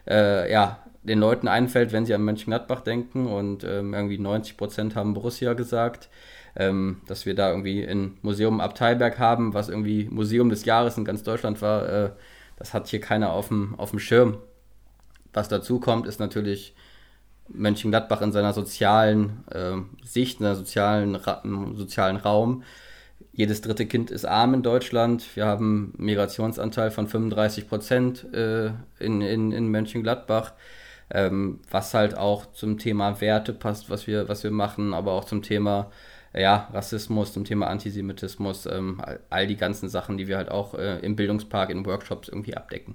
[0.08, 3.26] äh, ja, den Leuten einfällt, wenn sie an Mönchengladbach denken.
[3.26, 6.08] Und ähm, irgendwie 90 Prozent haben Borussia gesagt
[6.56, 11.04] ähm, dass wir da irgendwie ein Museum Abteilberg haben, was irgendwie Museum des Jahres in
[11.04, 11.88] ganz Deutschland war.
[11.88, 12.10] Äh,
[12.56, 14.38] das hat hier keiner auf dem, auf dem Schirm.
[15.32, 16.74] Was dazu kommt, ist natürlich
[17.54, 21.42] Mönchengladbach in seiner sozialen äh, Sicht, in seiner sozialen, Ra
[21.74, 22.62] sozialen Raum.
[23.32, 25.24] Jedes dritte Kind ist arm in Deutschland.
[25.36, 30.52] Wir haben einen Migrationsanteil von 35 Prozent äh, in, in, in Mönchengladbach,
[31.10, 35.24] ähm, was halt auch zum Thema Werte passt, was wir, was wir machen, aber auch
[35.24, 35.90] zum Thema
[36.34, 40.98] ja, Rassismus, zum Thema Antisemitismus, ähm, all die ganzen Sachen, die wir halt auch äh,
[41.00, 42.94] im Bildungspark, in Workshops irgendwie abdecken.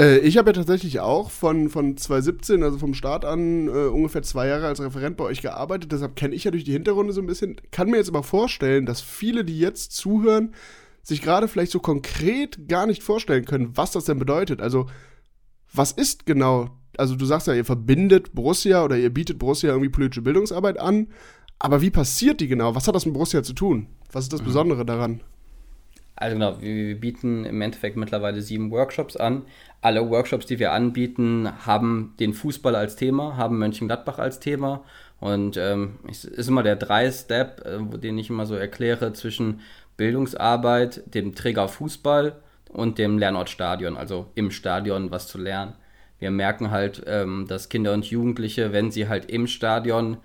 [0.00, 4.22] Äh, ich habe ja tatsächlich auch von, von 2017, also vom Start an, äh, ungefähr
[4.22, 5.92] zwei Jahre als Referent bei euch gearbeitet.
[5.92, 7.60] Deshalb kenne ich ja durch die Hintergründe so ein bisschen.
[7.70, 10.54] Kann mir jetzt aber vorstellen, dass viele, die jetzt zuhören,
[11.02, 14.60] sich gerade vielleicht so konkret gar nicht vorstellen können, was das denn bedeutet.
[14.60, 14.86] Also,
[15.72, 19.88] was ist genau also du sagst ja, ihr verbindet Borussia oder ihr bietet Borussia irgendwie
[19.88, 21.08] politische Bildungsarbeit an.
[21.58, 22.74] Aber wie passiert die genau?
[22.74, 23.86] Was hat das mit Borussia zu tun?
[24.12, 24.46] Was ist das mhm.
[24.46, 25.22] Besondere daran?
[26.20, 29.42] Also genau, wir bieten im Endeffekt mittlerweile sieben Workshops an.
[29.80, 34.82] Alle Workshops, die wir anbieten, haben den Fußball als Thema, haben Mönchengladbach als Thema.
[35.20, 39.60] Und ähm, es ist immer der Drei-Step, äh, den ich immer so erkläre, zwischen
[39.96, 42.36] Bildungsarbeit, dem Träger Fußball
[42.72, 45.74] und dem Lernort Stadion, also im Stadion was zu lernen.
[46.18, 50.18] Wir merken halt, ähm, dass Kinder und Jugendliche, wenn sie halt im Stadion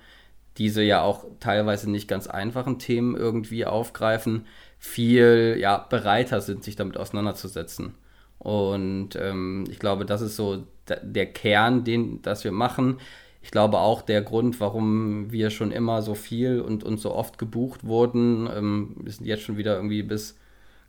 [0.57, 4.45] diese ja auch teilweise nicht ganz einfachen Themen irgendwie aufgreifen,
[4.83, 7.95] viel ja, bereiter sind, sich damit auseinanderzusetzen.
[8.37, 10.67] Und ähm, ich glaube, das ist so
[11.01, 12.99] der Kern, den das wir machen.
[13.41, 17.37] Ich glaube auch der Grund, warum wir schon immer so viel und, und so oft
[17.37, 18.49] gebucht wurden.
[18.53, 20.37] Ähm, wir sind jetzt schon wieder irgendwie bis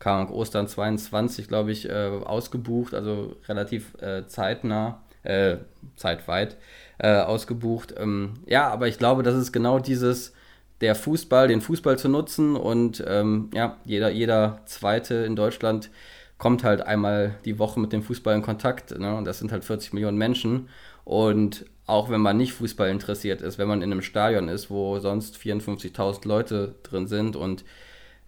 [0.05, 5.59] Ahnung, Ostern 22, glaube ich, äh, ausgebucht, also relativ äh, zeitnah, äh,
[5.95, 6.57] zeitweit
[6.99, 7.95] äh, ausgebucht.
[7.97, 10.35] Ähm, ja, aber ich glaube, das ist genau dieses,
[10.81, 15.91] der Fußball, den Fußball zu nutzen und ähm, ja, jeder, jeder Zweite in Deutschland
[16.39, 18.99] kommt halt einmal die Woche mit dem Fußball in Kontakt.
[18.99, 19.17] Ne?
[19.17, 20.69] Und das sind halt 40 Millionen Menschen.
[21.05, 24.99] Und auch wenn man nicht Fußball interessiert ist, wenn man in einem Stadion ist, wo
[24.99, 27.65] sonst 54.000 Leute drin sind und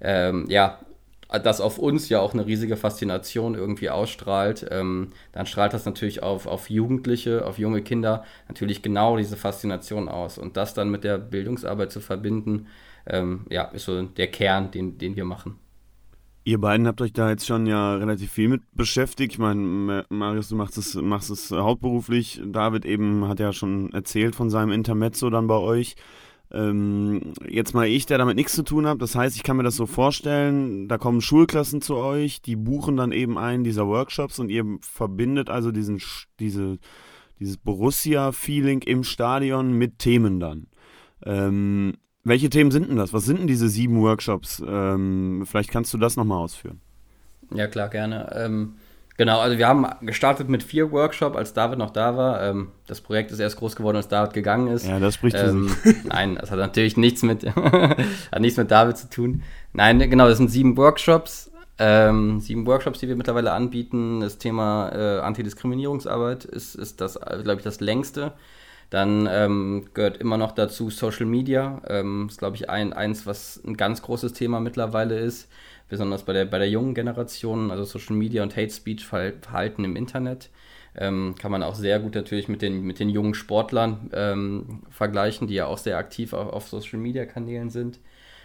[0.00, 0.78] ähm, ja,
[1.28, 6.22] das auf uns ja auch eine riesige Faszination irgendwie ausstrahlt, ähm, dann strahlt das natürlich
[6.22, 10.38] auf, auf Jugendliche, auf junge Kinder natürlich genau diese Faszination aus.
[10.38, 12.66] Und das dann mit der Bildungsarbeit zu verbinden,
[13.06, 15.58] ähm, ja, ist so der Kern, den, den wir machen.
[16.44, 19.32] Ihr beiden habt euch da jetzt schon ja relativ viel mit beschäftigt.
[19.32, 22.40] Ich meine, Marius, du machst es, machst es hauptberuflich.
[22.46, 25.96] David eben hat ja schon erzählt von seinem Intermezzo dann bei euch.
[26.52, 28.98] Ähm, jetzt mal ich, der damit nichts zu tun habe.
[28.98, 32.96] Das heißt, ich kann mir das so vorstellen, da kommen Schulklassen zu euch, die buchen
[32.96, 36.00] dann eben einen dieser Workshops und ihr verbindet also diesen,
[36.38, 36.78] diese,
[37.40, 40.68] dieses Borussia-Feeling im Stadion mit Themen dann.
[41.24, 43.12] Ähm, welche Themen sind denn das?
[43.12, 44.62] Was sind denn diese sieben Workshops?
[44.66, 46.80] Ähm, vielleicht kannst du das nochmal ausführen.
[47.54, 48.30] Ja, klar, gerne.
[48.34, 48.74] Ähm,
[49.18, 52.42] Genau, also wir haben gestartet mit vier Workshops, als David noch da war.
[52.42, 54.86] Ähm, das Projekt ist erst groß geworden, als David gegangen ist.
[54.86, 55.74] Ja, das spricht ähm.
[56.04, 59.42] Nein, das hat natürlich nichts mit, hat nichts mit David zu tun.
[59.72, 61.50] Nein, genau, das sind sieben Workshops.
[61.78, 64.20] Ähm, sieben Workshops, die wir mittlerweile anbieten.
[64.20, 68.32] Das Thema äh, Antidiskriminierungsarbeit ist, ist das, glaube ich, das längste.
[68.90, 71.80] Dann ähm, gehört immer noch dazu Social Media.
[71.88, 75.48] Ähm, ist, glaube ich, ein, eins, was ein ganz großes Thema mittlerweile ist
[75.88, 79.96] besonders bei der, bei der jungen Generation, also Social Media und Hate Speech Verhalten im
[79.96, 80.50] Internet.
[80.98, 85.46] Ähm, kann man auch sehr gut natürlich mit den, mit den jungen Sportlern ähm, vergleichen,
[85.46, 88.00] die ja auch sehr aktiv auf, auf Social Media Kanälen sind.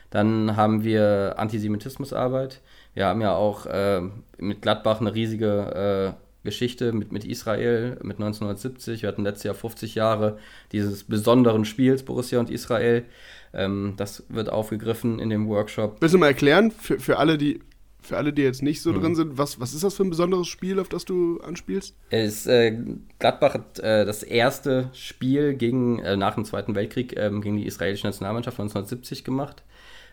[0.09, 2.59] Dann haben wir Antisemitismusarbeit.
[2.93, 4.01] Wir haben ja auch äh,
[4.37, 9.03] mit Gladbach eine riesige äh, Geschichte mit, mit Israel, mit 1970.
[9.03, 10.37] Wir hatten letztes Jahr 50 Jahre
[10.71, 13.05] dieses besonderen Spiels Borussia und Israel.
[13.53, 15.97] Ähm, das wird aufgegriffen in dem Workshop.
[15.99, 17.59] Willst du mal erklären, für, für alle, die
[18.03, 19.01] für alle, die jetzt nicht so mhm.
[19.01, 21.95] drin sind, was, was ist das für ein besonderes Spiel, auf das du anspielst?
[22.09, 22.75] Es, äh,
[23.19, 27.67] Gladbach hat äh, das erste Spiel gegen, äh, nach dem Zweiten Weltkrieg ähm, gegen die
[27.67, 29.63] israelische Nationalmannschaft 1970 gemacht.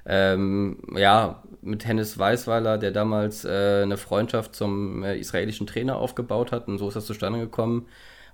[0.04, 6.52] Ähm, ja, mit Hennes Weißweiler, der damals äh, eine Freundschaft zum äh, israelischen Trainer aufgebaut
[6.52, 7.86] hat und so ist das zustande gekommen.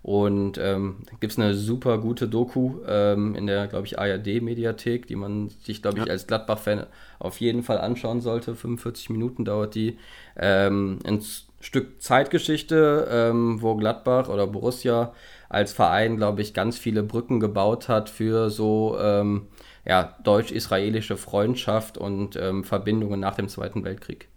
[0.04, 5.16] Und ähm, gibt es eine super gute Doku ähm, in der, glaube ich, ARD-Mediathek, die
[5.16, 6.12] man sich, glaube ich, ja.
[6.12, 6.84] als Gladbach-Fan
[7.18, 8.54] auf jeden Fall anschauen sollte.
[8.54, 9.96] 45 Minuten dauert die.
[10.36, 11.22] Ähm, ein
[11.58, 15.14] Stück Zeitgeschichte, ähm, wo Gladbach oder Borussia
[15.48, 19.46] als Verein, glaube ich, ganz viele Brücken gebaut hat für so ähm,
[19.86, 24.28] ja, deutsch-israelische Freundschaft und ähm, Verbindungen nach dem Zweiten Weltkrieg.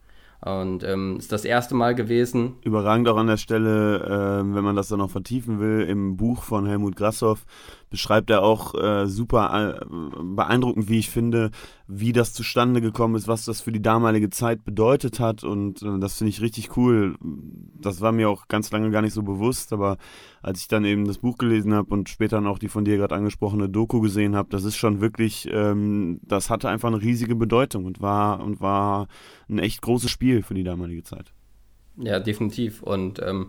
[0.43, 2.57] Und ähm, ist das erste Mal gewesen.
[2.61, 6.43] Überragend auch an der Stelle, äh, wenn man das dann noch vertiefen will, im Buch
[6.43, 7.45] von Helmut Grassoff
[7.89, 9.85] beschreibt er auch äh, super äh,
[10.21, 11.51] beeindruckend, wie ich finde,
[11.87, 15.43] wie das zustande gekommen ist, was das für die damalige Zeit bedeutet hat.
[15.43, 17.15] Und äh, das finde ich richtig cool.
[17.79, 19.97] Das war mir auch ganz lange gar nicht so bewusst, aber
[20.41, 23.15] als ich dann eben das Buch gelesen habe und später noch die von dir gerade
[23.15, 27.85] angesprochene Doku gesehen habe, das ist schon wirklich, ähm, das hatte einfach eine riesige Bedeutung
[27.85, 29.07] und war und war
[29.49, 31.33] ein echt großes Spiel für die damalige Zeit.
[31.97, 32.83] Ja, definitiv.
[32.83, 33.47] Und ähm,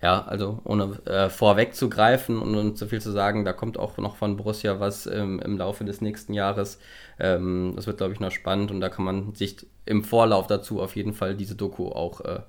[0.00, 4.16] ja, also ohne äh, vorwegzugreifen und, und so viel zu sagen, da kommt auch noch
[4.16, 6.78] von Borussia was ähm, im Laufe des nächsten Jahres.
[7.18, 10.80] Ähm, das wird, glaube ich, noch spannend und da kann man sich im Vorlauf dazu
[10.80, 12.40] auf jeden Fall diese Doku auch äh,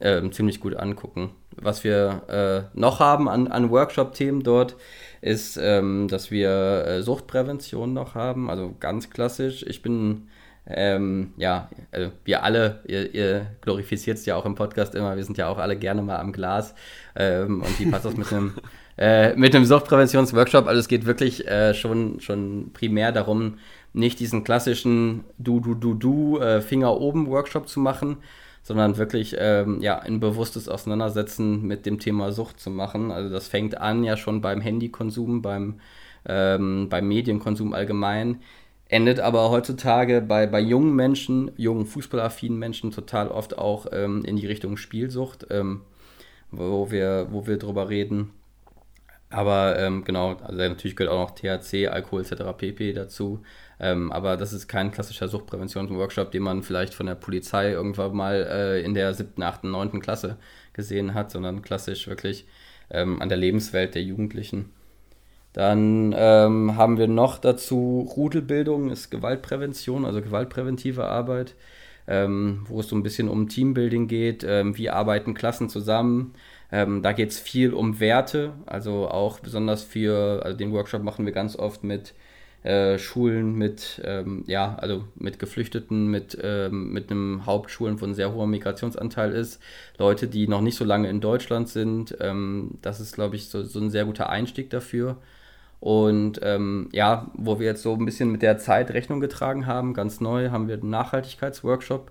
[0.00, 1.30] äh, ziemlich gut angucken.
[1.54, 4.76] Was wir äh, noch haben an, an Workshop-Themen dort,
[5.20, 9.64] ist, ähm, dass wir äh, Suchtprävention noch haben, also ganz klassisch.
[9.66, 10.28] Ich bin
[10.68, 15.24] ähm, ja, also wir alle, ihr, ihr glorifiziert es ja auch im Podcast immer, wir
[15.24, 16.74] sind ja auch alle gerne mal am Glas
[17.14, 18.52] ähm, und die passt das mit einem
[18.98, 20.66] äh, mit einem Suchtpräventionsworkshop.
[20.66, 23.58] Also es geht wirklich äh, schon, schon primär darum,
[23.92, 28.18] nicht diesen klassischen Du, Du, Du, Du, äh, Finger oben Workshop zu machen,
[28.62, 33.10] sondern wirklich ähm, ja, ein bewusstes Auseinandersetzen mit dem Thema Sucht zu machen.
[33.10, 35.80] Also das fängt an ja schon beim Handykonsum, beim,
[36.26, 38.40] ähm, beim Medienkonsum allgemein
[38.96, 44.36] endet aber heutzutage bei, bei jungen Menschen, jungen fußballaffinen Menschen total oft auch ähm, in
[44.36, 45.82] die Richtung Spielsucht, ähm,
[46.50, 48.30] wo, wir, wo wir drüber reden.
[49.28, 52.56] Aber ähm, genau, also natürlich gehört auch noch THC, Alkohol etc.
[52.56, 52.94] pp.
[52.94, 53.42] dazu.
[53.78, 58.46] Ähm, aber das ist kein klassischer Suchtpräventionsworkshop, den man vielleicht von der Polizei irgendwann mal
[58.50, 60.38] äh, in der siebten, achten, neunten Klasse
[60.72, 62.46] gesehen hat, sondern klassisch wirklich
[62.88, 64.70] ähm, an der Lebenswelt der Jugendlichen.
[65.56, 71.54] Dann ähm, haben wir noch dazu Rudelbildung, ist Gewaltprävention, also gewaltpräventive Arbeit,
[72.06, 76.34] ähm, wo es so ein bisschen um Teambuilding geht, ähm, wie arbeiten Klassen zusammen.
[76.70, 81.24] Ähm, da geht es viel um Werte, also auch besonders für, also den Workshop machen
[81.24, 82.12] wir ganz oft mit
[82.62, 88.14] äh, Schulen, mit, ähm, ja, also mit Geflüchteten, mit, ähm, mit einem Hauptschulen, wo ein
[88.14, 89.62] sehr hoher Migrationsanteil ist,
[89.96, 92.14] Leute, die noch nicht so lange in Deutschland sind.
[92.82, 95.16] das ist, glaube ich, so, so ein sehr guter Einstieg dafür.
[95.80, 99.94] Und ähm, ja, wo wir jetzt so ein bisschen mit der Zeit Rechnung getragen haben,
[99.94, 102.10] ganz neu, haben wir einen Nachhaltigkeitsworkshop,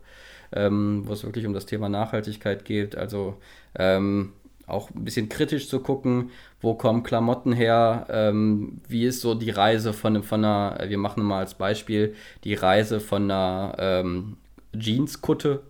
[0.52, 2.96] ähm, wo es wirklich um das Thema Nachhaltigkeit geht.
[2.96, 3.38] Also
[3.78, 4.34] ähm,
[4.68, 9.52] auch ein bisschen kritisch zu gucken, wo kommen Klamotten her, ähm, wie ist so die
[9.52, 14.38] Reise von, von einer, wir machen mal als Beispiel die Reise von einer ähm,
[14.74, 15.62] Jeanskutte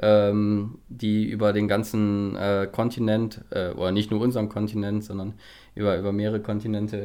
[0.00, 5.34] ähm, die über den ganzen äh, Kontinent, äh, oder nicht nur unserem Kontinent, sondern
[5.74, 6.96] über, über mehrere Kontinente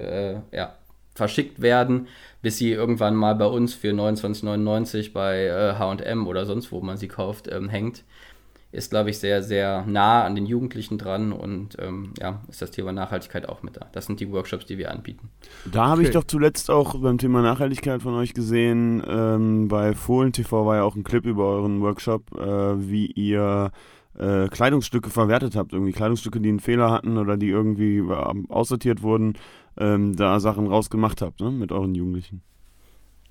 [0.52, 0.76] äh, ja,
[1.16, 2.08] verschickt werden,
[2.42, 7.08] bis sie irgendwann mal bei uns für 29,99 bei HM oder sonst wo man sie
[7.08, 8.04] kauft, ähm, hängt
[8.72, 12.72] ist, glaube ich, sehr, sehr nah an den Jugendlichen dran und ähm, ja, ist das
[12.72, 13.88] Thema Nachhaltigkeit auch mit da.
[13.94, 15.30] Das sind die Workshops, die wir anbieten.
[15.66, 16.10] Da habe okay.
[16.10, 20.78] ich doch zuletzt auch beim Thema Nachhaltigkeit von euch gesehen, ähm, bei Fohlen TV war
[20.78, 23.72] ja auch ein Clip über euren Workshop, äh, wie ihr
[24.18, 29.02] äh, Kleidungsstücke verwertet habt, irgendwie Kleidungsstücke, die einen Fehler hatten oder die irgendwie äh, aussortiert
[29.02, 29.34] wurden,
[29.78, 32.42] ähm, da Sachen rausgemacht habt, ne, mit euren Jugendlichen.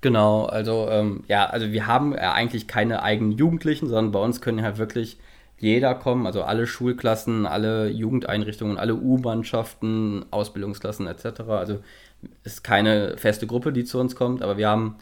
[0.01, 4.41] Genau, also ähm, ja, also wir haben ja eigentlich keine eigenen Jugendlichen, sondern bei uns
[4.41, 5.17] können ja wirklich
[5.59, 11.41] jeder kommen, also alle Schulklassen, alle Jugendeinrichtungen, alle U-Mannschaften, Ausbildungsklassen etc.
[11.47, 11.79] Also
[12.43, 14.97] ist keine feste Gruppe, die zu uns kommt, aber wir haben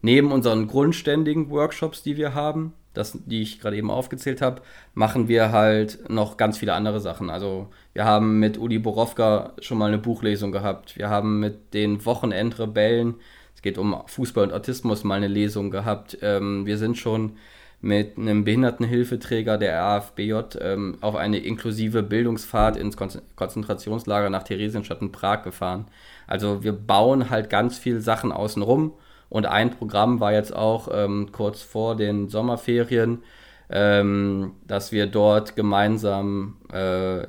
[0.00, 4.62] neben unseren grundständigen Workshops, die wir haben, das, die ich gerade eben aufgezählt habe,
[4.94, 7.30] machen wir halt noch ganz viele andere Sachen.
[7.30, 10.96] Also wir haben mit Uli Borowka schon mal eine Buchlesung gehabt.
[10.96, 13.14] Wir haben mit den Wochenendrebellen
[13.60, 16.16] es geht um Fußball und Autismus, mal eine Lesung gehabt.
[16.22, 17.36] Ähm, wir sind schon
[17.82, 25.12] mit einem Behindertenhilfeträger der AFBJ ähm, auf eine inklusive Bildungsfahrt ins Konzentrationslager nach Theresienstadt in
[25.12, 25.88] Prag gefahren.
[26.26, 28.94] Also wir bauen halt ganz viel Sachen außenrum
[29.30, 33.22] und ein Programm war jetzt auch ähm, kurz vor den Sommerferien,
[33.70, 37.28] ähm, dass wir dort gemeinsam, äh,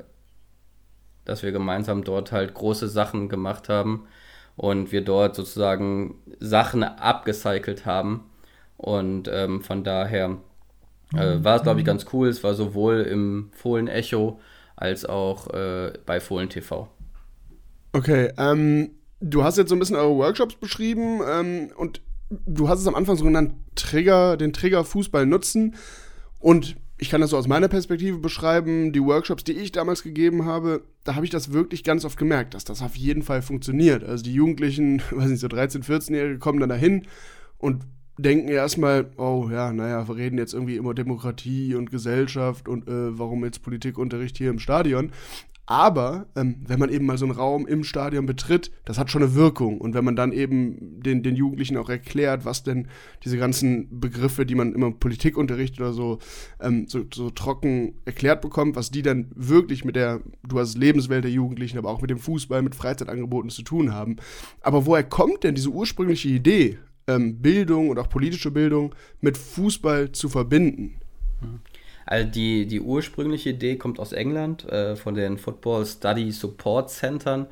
[1.24, 4.08] dass wir gemeinsam dort halt große Sachen gemacht haben
[4.58, 8.26] und wir dort sozusagen Sachen abgecycelt haben.
[8.78, 10.38] Und ähm, von daher
[11.14, 12.30] äh, war es, glaube ich, ganz cool.
[12.30, 14.40] Es war sowohl im Fohlen Echo
[14.76, 16.88] als auch äh, bei Fohlen TV.
[17.94, 18.90] Okay, ähm,
[19.22, 22.96] du hast jetzt so ein bisschen eure Workshops beschrieben ähm, und du hast es am
[22.96, 25.76] Anfang so genannt, Trigger, den Trigger Fußball nutzen.
[26.40, 30.46] Und ich kann das so aus meiner Perspektive beschreiben, die Workshops, die ich damals gegeben
[30.46, 34.04] habe, da habe ich das wirklich ganz oft gemerkt, dass das auf jeden Fall funktioniert.
[34.04, 37.08] Also die Jugendlichen, weiß nicht, so 13-, 14-Jährige kommen dann dahin
[37.58, 37.84] und
[38.18, 43.18] denken erstmal, oh ja, naja, wir reden jetzt irgendwie immer Demokratie und Gesellschaft und äh,
[43.18, 45.12] warum jetzt Politikunterricht hier im Stadion.
[45.72, 49.24] Aber ähm, wenn man eben mal so einen Raum im Stadion betritt, das hat schon
[49.24, 49.80] eine Wirkung.
[49.80, 52.90] Und wenn man dann eben den, den Jugendlichen auch erklärt, was denn
[53.24, 56.20] diese ganzen Begriffe, die man immer im Politikunterricht oder so,
[56.60, 61.24] ähm, so, so trocken erklärt bekommt, was die dann wirklich mit der, du hast Lebenswelt
[61.24, 64.18] der Jugendlichen, aber auch mit dem Fußball, mit Freizeitangeboten zu tun haben.
[64.60, 70.12] Aber woher kommt denn diese ursprüngliche Idee, ähm, Bildung und auch politische Bildung mit Fußball
[70.12, 71.00] zu verbinden?
[71.40, 71.60] Mhm.
[72.12, 77.48] Also die, die ursprüngliche Idee kommt aus England, äh, von den Football Study Support Centern.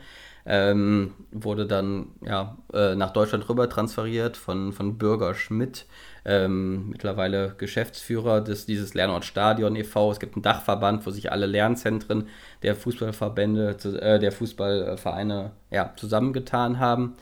[0.46, 5.86] Ähm, wurde dann ja, äh, nach Deutschland rüber transferiert von, von Bürger Schmidt,
[6.26, 10.12] ähm, mittlerweile Geschäftsführer des, dieses Lernort Stadion e.V.
[10.12, 12.28] Es gibt einen Dachverband, wo sich alle Lernzentren
[12.62, 17.16] der Fußballverbände, äh, der Fußballvereine ja, zusammengetan haben.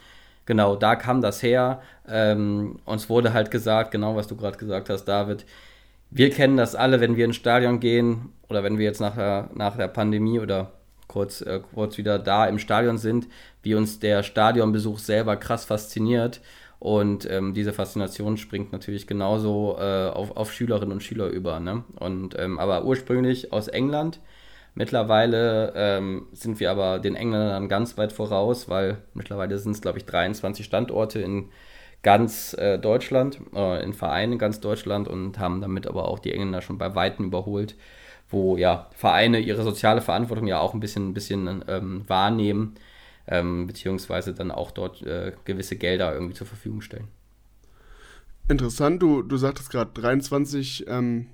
[0.47, 1.82] Genau, da kam das her.
[2.08, 5.45] Ähm, uns wurde halt gesagt, genau was du gerade gesagt hast, David,
[6.10, 9.50] wir kennen das alle, wenn wir ins Stadion gehen oder wenn wir jetzt nach der,
[9.54, 10.74] nach der Pandemie oder
[11.08, 13.28] kurz, äh, kurz wieder da im Stadion sind,
[13.63, 16.41] wie uns der Stadionbesuch selber krass fasziniert.
[16.80, 21.60] Und ähm, diese Faszination springt natürlich genauso äh, auf, auf Schülerinnen und Schüler über.
[21.60, 21.84] Ne?
[22.00, 24.20] Und, ähm, aber ursprünglich aus England.
[24.76, 29.98] Mittlerweile ähm, sind wir aber den Engländern ganz weit voraus, weil mittlerweile sind es, glaube
[29.98, 31.50] ich, 23 Standorte in
[32.03, 36.31] ganz äh, Deutschland, äh, in Vereinen in ganz Deutschland und haben damit aber auch die
[36.31, 37.75] Engländer schon bei Weitem überholt,
[38.29, 42.75] wo ja Vereine ihre soziale Verantwortung ja auch ein bisschen, ein bisschen ähm, wahrnehmen,
[43.27, 47.07] ähm, beziehungsweise dann auch dort äh, gewisse Gelder irgendwie zur Verfügung stellen.
[48.49, 51.27] Interessant, du, du sagtest gerade 23, ähm,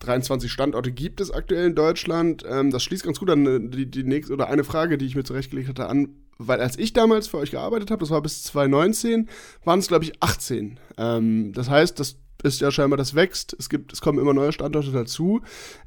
[0.00, 2.44] 23 Standorte gibt es aktuell in Deutschland.
[2.46, 5.16] Ähm, das schließt ganz gut an äh, die, die nächste oder eine Frage, die ich
[5.16, 8.42] mir zurechtgelegt hatte, an weil als ich damals für euch gearbeitet habe, das war bis
[8.44, 9.28] 2019,
[9.64, 10.78] waren es, glaube ich, 18.
[10.98, 13.56] Ähm, das heißt, das ist ja scheinbar, das wächst.
[13.58, 15.40] Es gibt, es kommen immer neue Standorte dazu.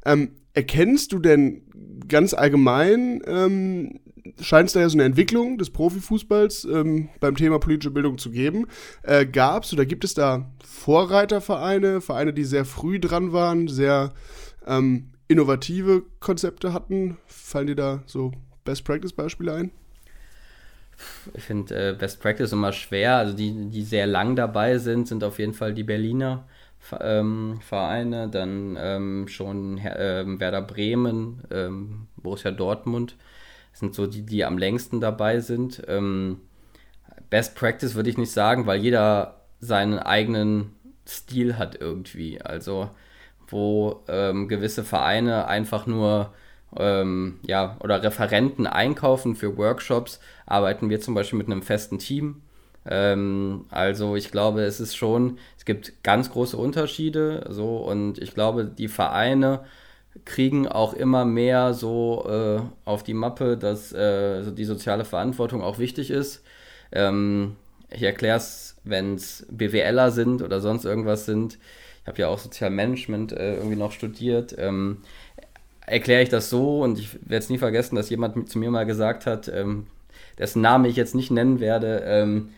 [0.05, 1.61] Ähm, erkennst du denn
[2.07, 3.99] ganz allgemein, ähm,
[4.41, 8.31] scheint es da ja so eine Entwicklung des Profifußballs ähm, beim Thema politische Bildung zu
[8.31, 8.67] geben?
[9.03, 14.13] Äh, Gab es oder gibt es da Vorreitervereine, Vereine, die sehr früh dran waren, sehr
[14.65, 17.17] ähm, innovative Konzepte hatten?
[17.27, 18.31] Fallen dir da so
[18.65, 19.71] Best-Practice-Beispiele ein?
[21.33, 23.17] Ich finde äh, Best Practice immer schwer.
[23.17, 26.47] Also die, die sehr lang dabei sind, sind auf jeden Fall die Berliner
[26.99, 33.15] ähm, Vereine, dann ähm, schon äh, Werder Bremen, ähm, Borussia Dortmund
[33.73, 35.83] sind so die, die am längsten dabei sind.
[35.87, 36.41] Ähm,
[37.29, 40.73] Best Practice würde ich nicht sagen, weil jeder seinen eigenen
[41.07, 42.41] Stil hat irgendwie.
[42.41, 42.89] Also
[43.47, 46.33] wo ähm, gewisse Vereine einfach nur
[46.77, 52.41] ähm, ja, oder Referenten einkaufen für Workshops, arbeiten wir zum Beispiel mit einem festen Team.
[52.85, 58.33] Ähm, also ich glaube, es ist schon, es gibt ganz große Unterschiede so und ich
[58.33, 59.61] glaube, die Vereine
[60.25, 65.61] kriegen auch immer mehr so äh, auf die Mappe, dass äh, so die soziale Verantwortung
[65.61, 66.43] auch wichtig ist.
[66.91, 67.55] Ähm,
[67.91, 71.57] ich erkläre es, wenn es BWLer sind oder sonst irgendwas sind.
[72.01, 74.55] Ich habe ja auch Sozialmanagement äh, irgendwie noch studiert.
[74.57, 75.01] Ähm,
[75.89, 78.85] erkläre ich das so und ich werde es nie vergessen, dass jemand zu mir mal
[78.85, 79.87] gesagt hat, ähm,
[80.37, 82.49] dessen Name ich jetzt nicht nennen werde, ähm,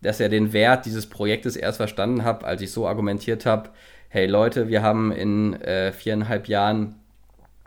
[0.00, 3.70] dass er den Wert dieses Projektes erst verstanden hat, als ich so argumentiert habe,
[4.08, 6.94] hey Leute, wir haben in äh, viereinhalb Jahren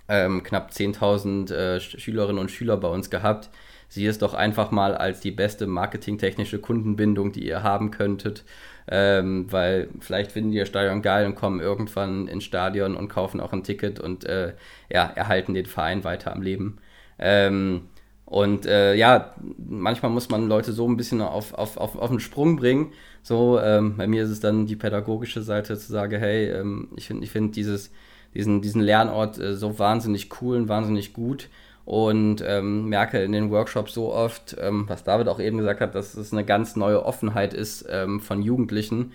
[0.07, 3.49] ähm, knapp 10.000 äh, Schülerinnen und Schüler bei uns gehabt.
[3.91, 8.43] Sieh es doch einfach mal als die beste marketingtechnische Kundenbindung, die ihr haben könntet
[8.87, 13.39] ähm, weil vielleicht finden die ihr Stadion geil und kommen irgendwann ins Stadion und kaufen
[13.39, 14.53] auch ein Ticket und äh,
[14.89, 16.77] ja, erhalten den Verein weiter am Leben.
[17.19, 17.83] Ähm,
[18.25, 22.19] und äh, ja, manchmal muss man Leute so ein bisschen auf, auf, auf, auf den
[22.19, 22.93] Sprung bringen.
[23.23, 27.07] So, ähm, bei mir ist es dann die pädagogische Seite zu sagen, hey, ähm, ich
[27.07, 27.91] finde ich find dieses,
[28.33, 31.49] diesen, diesen Lernort äh, so wahnsinnig cool und wahnsinnig gut
[31.85, 35.95] und ähm, merke in den Workshops so oft, ähm, was David auch eben gesagt hat,
[35.95, 39.13] dass es eine ganz neue Offenheit ist ähm, von Jugendlichen.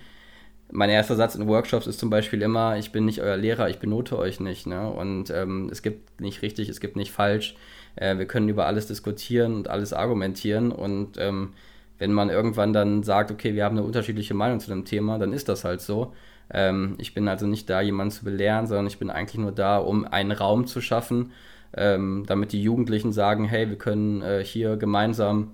[0.69, 3.79] Mein erster Satz in Workshops ist zum Beispiel immer, ich bin nicht euer Lehrer, ich
[3.79, 4.67] benote euch nicht.
[4.67, 4.89] Ne?
[4.89, 7.55] Und ähm, es gibt nicht richtig, es gibt nicht falsch.
[7.95, 10.73] Äh, wir können über alles diskutieren und alles argumentieren.
[10.73, 11.53] Und ähm,
[11.99, 15.31] wenn man irgendwann dann sagt, okay, wir haben eine unterschiedliche Meinung zu dem Thema, dann
[15.31, 16.13] ist das halt so.
[16.53, 19.77] Ähm, ich bin also nicht da, jemanden zu belehren, sondern ich bin eigentlich nur da,
[19.77, 21.31] um einen Raum zu schaffen,
[21.75, 25.51] ähm, damit die Jugendlichen sagen, hey, wir können äh, hier gemeinsam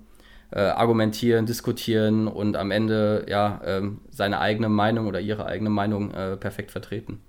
[0.50, 6.12] äh, argumentieren, diskutieren und am Ende ja ähm, seine eigene Meinung oder ihre eigene Meinung
[6.12, 7.20] äh, perfekt vertreten.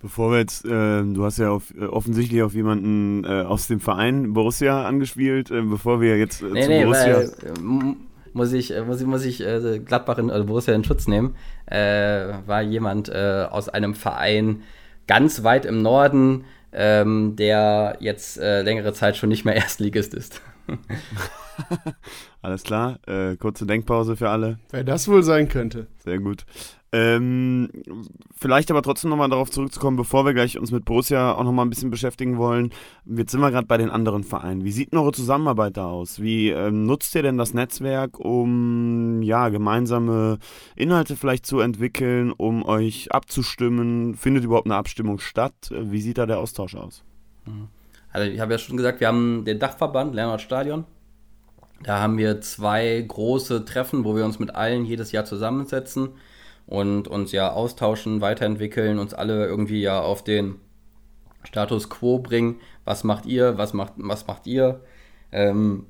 [0.00, 3.80] Bevor wir jetzt, äh, du hast ja auf, äh, offensichtlich auf jemanden äh, aus dem
[3.80, 7.16] Verein Borussia angespielt, äh, bevor wir jetzt nee, zu nee, Borussia.
[7.16, 7.96] Weil,
[8.32, 9.42] muss ich, muss ich, muss ich
[9.84, 11.34] Gladbach in, also Borussia in Schutz nehmen,
[11.66, 14.62] war jemand aus einem Verein
[15.08, 16.44] ganz weit im Norden,
[16.78, 20.40] ähm, der jetzt längere Zeit schon nicht mehr Erstligist ist.
[22.42, 22.98] Alles klar,
[23.38, 24.58] kurze Denkpause für alle.
[24.70, 25.88] Wer das wohl sein könnte.
[26.04, 26.44] Sehr gut.
[26.90, 27.68] Ähm,
[28.34, 31.70] vielleicht aber trotzdem nochmal darauf zurückzukommen, bevor wir gleich uns mit Borussia auch nochmal ein
[31.70, 32.70] bisschen beschäftigen wollen.
[33.04, 34.64] Jetzt sind wir gerade bei den anderen Vereinen.
[34.64, 36.22] Wie sieht denn eure Zusammenarbeit da aus?
[36.22, 40.38] Wie ähm, nutzt ihr denn das Netzwerk, um ja gemeinsame
[40.76, 44.14] Inhalte vielleicht zu entwickeln, um euch abzustimmen?
[44.14, 45.70] Findet überhaupt eine Abstimmung statt?
[45.70, 47.04] Wie sieht da der Austausch aus?
[48.12, 50.84] Also ich habe ja schon gesagt, wir haben den Dachverband Lernort Stadion.
[51.82, 56.10] Da haben wir zwei große Treffen, wo wir uns mit allen jedes Jahr zusammensetzen
[56.66, 60.56] und uns ja austauschen, weiterentwickeln, uns alle irgendwie ja auf den
[61.44, 62.60] Status quo bringen.
[62.84, 63.58] Was macht ihr?
[63.58, 64.80] Was macht, was macht ihr?
[65.32, 65.86] Ähm,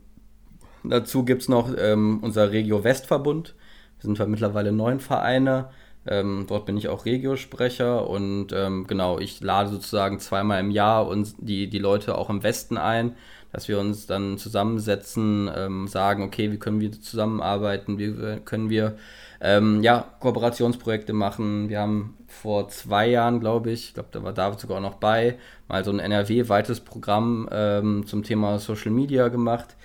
[0.84, 3.55] dazu gibt es noch ähm, unser Regio Westverbund.
[3.99, 5.70] Wir sind zwar mittlerweile neun Vereine.
[6.07, 11.07] Ähm, dort bin ich auch Regiosprecher und ähm, genau, ich lade sozusagen zweimal im Jahr
[11.07, 13.16] uns die, die Leute auch im Westen ein,
[13.53, 18.97] dass wir uns dann zusammensetzen, ähm, sagen, okay, wie können wir zusammenarbeiten, wie können wir
[19.41, 21.69] ähm, ja, Kooperationsprojekte machen.
[21.69, 25.39] Wir haben vor zwei Jahren, glaube ich, ich glaube, da war David sogar noch bei,
[25.69, 29.77] mal so ein NRW-weites Programm ähm, zum Thema Social Media gemacht,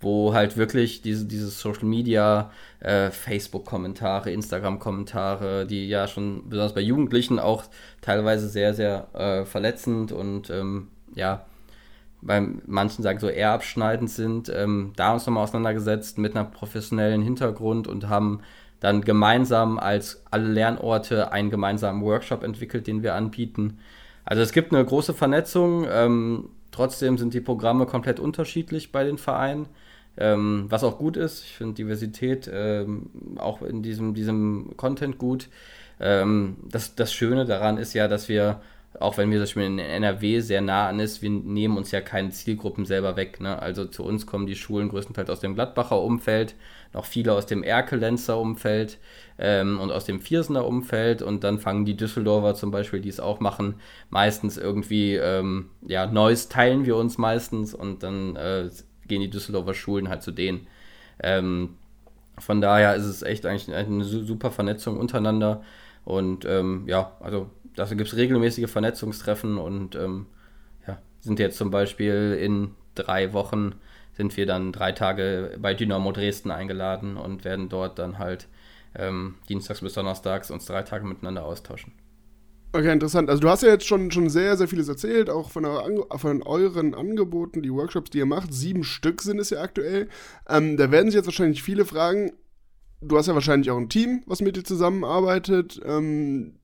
[0.00, 2.50] wo halt wirklich diese, dieses Social Media,
[2.80, 7.64] äh, Facebook-Kommentare, Instagram-Kommentare, die ja schon besonders bei Jugendlichen auch
[8.00, 11.44] teilweise sehr, sehr äh, verletzend und ähm, ja,
[12.22, 17.20] bei manchen sagen so eher abschneidend sind, ähm, da uns nochmal auseinandergesetzt mit einer professionellen
[17.20, 18.40] Hintergrund und haben
[18.80, 23.78] dann gemeinsam als alle Lernorte einen gemeinsamen Workshop entwickelt, den wir anbieten.
[24.24, 29.18] Also es gibt eine große Vernetzung, ähm, trotzdem sind die Programme komplett unterschiedlich bei den
[29.18, 29.66] Vereinen,
[30.16, 31.44] ähm, was auch gut ist.
[31.44, 35.48] Ich finde Diversität ähm, auch in diesem, diesem Content gut.
[36.00, 38.60] Ähm, das, das Schöne daran ist ja, dass wir
[39.02, 42.00] auch wenn wir zum Beispiel in NRW sehr nah an ist, wir nehmen uns ja
[42.00, 43.40] keine Zielgruppen selber weg.
[43.40, 43.60] Ne?
[43.60, 46.54] Also zu uns kommen die Schulen größtenteils aus dem Gladbacher Umfeld
[46.92, 48.98] noch viele aus dem Erkelenzer Umfeld
[49.38, 53.20] ähm, und aus dem Viersener Umfeld und dann fangen die Düsseldorfer zum Beispiel, die es
[53.20, 53.76] auch machen,
[54.10, 58.68] meistens irgendwie, ähm, ja, Neues teilen wir uns meistens und dann äh,
[59.08, 60.66] gehen die Düsseldorfer Schulen halt zu denen.
[61.22, 61.76] Ähm,
[62.38, 65.62] von daher ist es echt eigentlich eine super Vernetzung untereinander
[66.04, 70.26] und ähm, ja, also dafür gibt es regelmäßige Vernetzungstreffen und ähm,
[70.86, 73.74] ja, sind jetzt zum Beispiel in drei Wochen
[74.14, 78.48] sind wir dann drei Tage bei Dynamo Dresden eingeladen und werden dort dann halt
[78.94, 81.92] ähm, dienstags bis donnerstags uns drei Tage miteinander austauschen.
[82.74, 83.28] Okay, interessant.
[83.28, 86.42] Also du hast ja jetzt schon, schon sehr, sehr vieles erzählt, auch von, eure, von
[86.42, 88.52] euren Angeboten, die Workshops, die ihr macht.
[88.52, 90.08] Sieben Stück sind es ja aktuell.
[90.48, 92.32] Ähm, da werden sich jetzt wahrscheinlich viele fragen,
[93.02, 95.80] du hast ja wahrscheinlich auch ein Team, was mit dir zusammenarbeitet.
[95.84, 96.60] Ähm,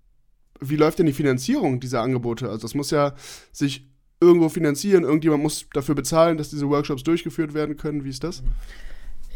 [0.61, 2.49] wie läuft denn die Finanzierung dieser Angebote?
[2.49, 3.15] Also das muss ja
[3.53, 3.87] sich
[4.21, 8.05] irgendwo finanzieren, irgendjemand muss dafür bezahlen, dass diese Workshops durchgeführt werden können.
[8.05, 8.43] Wie ist das?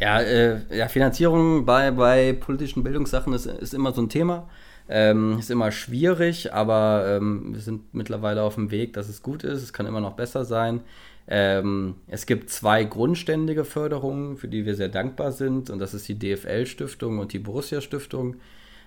[0.01, 4.49] Ja, äh, ja Finanzierung bei, bei politischen Bildungssachen ist, ist immer so ein Thema.
[4.89, 9.45] Ähm, ist immer schwierig, aber ähm, wir sind mittlerweile auf dem Weg, dass es gut
[9.45, 9.63] ist.
[9.63, 10.81] Es kann immer noch besser sein.
[11.29, 15.71] Ähm, es gibt zwei grundständige Förderungen, für die wir sehr dankbar sind.
[15.71, 18.37] Und das ist die DFL-Stiftung und die Borussia-Stiftung.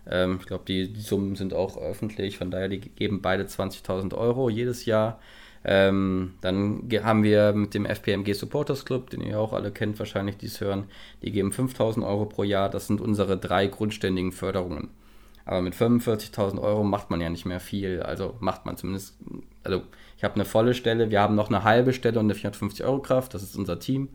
[0.09, 2.37] Ähm, ich glaube, die, die, Summen sind auch öffentlich.
[2.37, 5.19] Von daher, die geben beide 20.000 Euro jedes Jahr.
[5.63, 10.37] Ähm, dann haben wir mit dem FPMG Supporters Club, den ihr auch alle kennt, wahrscheinlich
[10.37, 10.83] dies hören,
[11.23, 12.69] die geben 5000 Euro pro Jahr.
[12.69, 14.89] Das sind unsere drei grundständigen Förderungen.
[15.43, 18.01] Aber mit 45.000 Euro macht man ja nicht mehr viel.
[18.01, 19.17] Also macht man zumindest,
[19.63, 19.81] also
[20.17, 22.99] ich habe eine volle Stelle, wir haben noch eine halbe Stelle und eine 450 Euro
[22.99, 24.09] Kraft, das ist unser Team.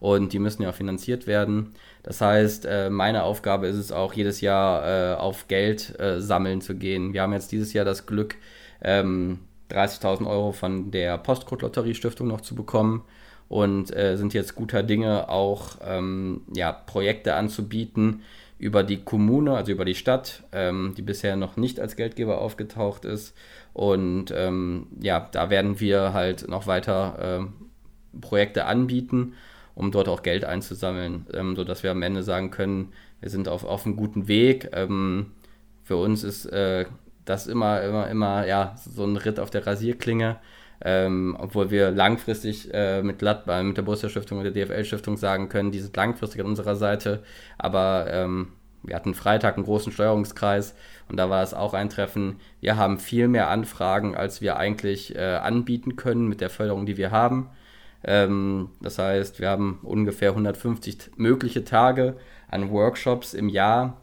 [0.00, 1.74] Und die müssen ja auch finanziert werden.
[2.04, 6.60] Das heißt, äh, meine Aufgabe ist es auch, jedes Jahr äh, auf Geld äh, sammeln
[6.60, 7.14] zu gehen.
[7.14, 8.36] Wir haben jetzt dieses Jahr das Glück,
[8.82, 9.40] ähm,
[9.70, 13.04] 30.000 Euro von der Postcode-Lotterie-Stiftung noch zu bekommen
[13.48, 18.22] und sind jetzt guter Dinge auch ähm, ja, Projekte anzubieten
[18.58, 23.04] über die Kommune, also über die Stadt, ähm, die bisher noch nicht als Geldgeber aufgetaucht
[23.04, 23.34] ist.
[23.72, 27.48] Und ähm, ja, da werden wir halt noch weiter
[28.20, 29.34] Projekte anbieten,
[29.74, 33.64] um dort auch Geld einzusammeln, ähm, sodass wir am Ende sagen können, wir sind auf,
[33.64, 34.70] auf einem guten Weg.
[34.72, 35.32] Ähm,
[35.82, 36.86] für uns ist äh,
[37.24, 40.36] das immer, immer, immer, ja, so ein Ritt auf der Rasierklinge.
[40.80, 45.16] Ähm, obwohl wir langfristig äh, mit Gladbach, mit der Borussia Stiftung und der DFL Stiftung
[45.16, 47.22] sagen können, die sind langfristig an unserer Seite.
[47.56, 48.48] Aber ähm,
[48.82, 50.74] wir hatten Freitag einen großen Steuerungskreis
[51.08, 52.36] und da war es auch ein Treffen.
[52.60, 56.98] Wir haben viel mehr Anfragen, als wir eigentlich äh, anbieten können mit der Förderung, die
[56.98, 57.48] wir haben.
[58.04, 62.16] Ähm, das heißt, wir haben ungefähr 150 mögliche Tage
[62.48, 63.96] an Workshops im Jahr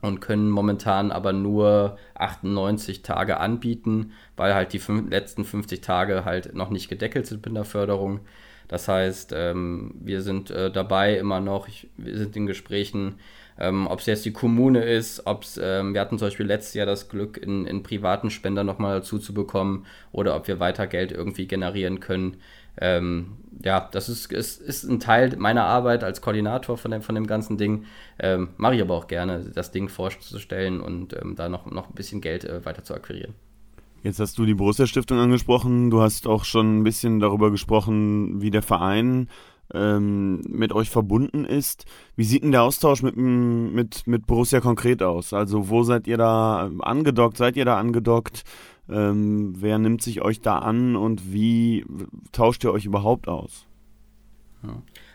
[0.00, 6.54] und können momentan aber nur 98 Tage anbieten, weil halt die letzten 50 Tage halt
[6.54, 8.20] noch nicht gedeckelt sind mit der Förderung.
[8.68, 13.16] Das heißt, ähm, wir sind äh, dabei immer noch, ich, wir sind in Gesprächen,
[13.58, 16.74] ähm, ob es jetzt die Kommune ist, ob es, ähm, wir hatten zum Beispiel letztes
[16.74, 20.86] Jahr das Glück, in, in privaten Spender nochmal dazu zu bekommen oder ob wir weiter
[20.86, 22.38] Geld irgendwie generieren können.
[22.80, 27.14] Ähm, ja, das ist, ist, ist ein Teil meiner Arbeit als Koordinator von dem, von
[27.14, 27.84] dem ganzen Ding.
[28.18, 31.94] Ähm, Mache ich aber auch gerne, das Ding vorzustellen und ähm, da noch, noch ein
[31.94, 33.34] bisschen Geld äh, weiter zu akquirieren.
[34.02, 35.90] Jetzt hast du die Borussia Stiftung angesprochen.
[35.90, 39.28] Du hast auch schon ein bisschen darüber gesprochen, wie der Verein
[39.72, 41.86] ähm, mit euch verbunden ist.
[42.16, 45.32] Wie sieht denn der Austausch mit, mit, mit Borussia konkret aus?
[45.32, 47.36] Also wo seid ihr da angedockt?
[47.36, 48.42] Seid ihr da angedockt?
[48.88, 51.84] Ähm, wer nimmt sich euch da an und wie
[52.32, 53.66] tauscht ihr euch überhaupt aus?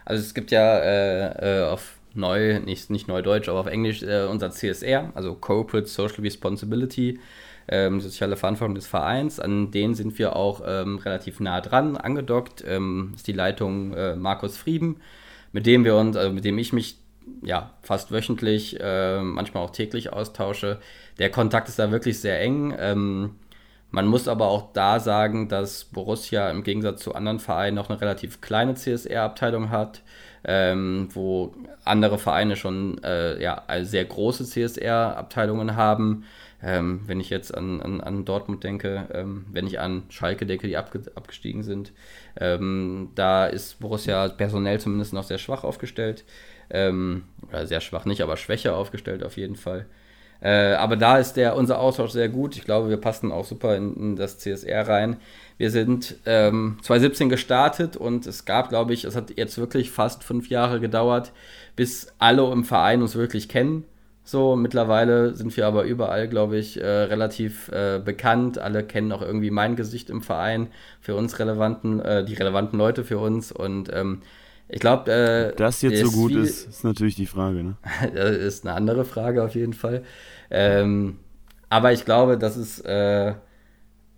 [0.06, 4.26] Also es gibt ja äh, äh, auf neu, nicht, nicht Neudeutsch, aber auf Englisch äh,
[4.26, 7.20] unser CSR, also Corporate Social Responsibility,
[7.68, 9.40] ähm, soziale Verantwortung des Vereins.
[9.40, 12.64] An denen sind wir auch ähm, relativ nah dran, angedockt.
[12.66, 14.98] Ähm, ist die Leitung äh, Markus Frieden,
[15.52, 16.98] mit dem wir uns, also mit dem ich mich
[17.42, 20.80] ja, fast wöchentlich, äh, manchmal auch täglich austausche.
[21.20, 22.74] Der Kontakt ist da wirklich sehr eng.
[22.80, 23.32] Ähm,
[23.98, 28.00] man muss aber auch da sagen, dass Borussia im Gegensatz zu anderen Vereinen noch eine
[28.00, 30.04] relativ kleine CSR-Abteilung hat,
[30.44, 36.26] ähm, wo andere Vereine schon äh, ja, sehr große CSR-Abteilungen haben.
[36.62, 40.68] Ähm, wenn ich jetzt an, an, an Dortmund denke, ähm, wenn ich an Schalke denke,
[40.68, 41.92] die abge abgestiegen sind,
[42.40, 46.24] ähm, da ist Borussia personell zumindest noch sehr schwach aufgestellt.
[46.70, 49.88] Ähm, oder sehr schwach nicht, aber schwächer aufgestellt auf jeden Fall.
[50.42, 52.56] Äh, aber da ist der, unser Austausch sehr gut.
[52.56, 55.18] Ich glaube, wir passen auch super in, in das CSR rein.
[55.58, 60.24] Wir sind ähm, 2017 gestartet und es gab, glaube ich, es hat jetzt wirklich fast
[60.24, 61.32] fünf Jahre gedauert,
[61.76, 63.84] bis alle im Verein uns wirklich kennen.
[64.24, 68.60] So, mittlerweile sind wir aber überall, glaube ich, äh, relativ äh, bekannt.
[68.60, 70.68] Alle kennen auch irgendwie mein Gesicht im Verein,
[71.00, 73.54] für uns relevanten, äh, die relevanten Leute für uns.
[73.54, 74.22] Und ähm,
[74.70, 77.64] ich glaube, äh, das jetzt so gut viel, ist, ist natürlich die Frage.
[77.64, 77.78] Ne?
[78.14, 80.04] das ist eine andere Frage auf jeden Fall.
[80.50, 81.20] Ähm,
[81.70, 83.34] aber ich glaube, das ist äh,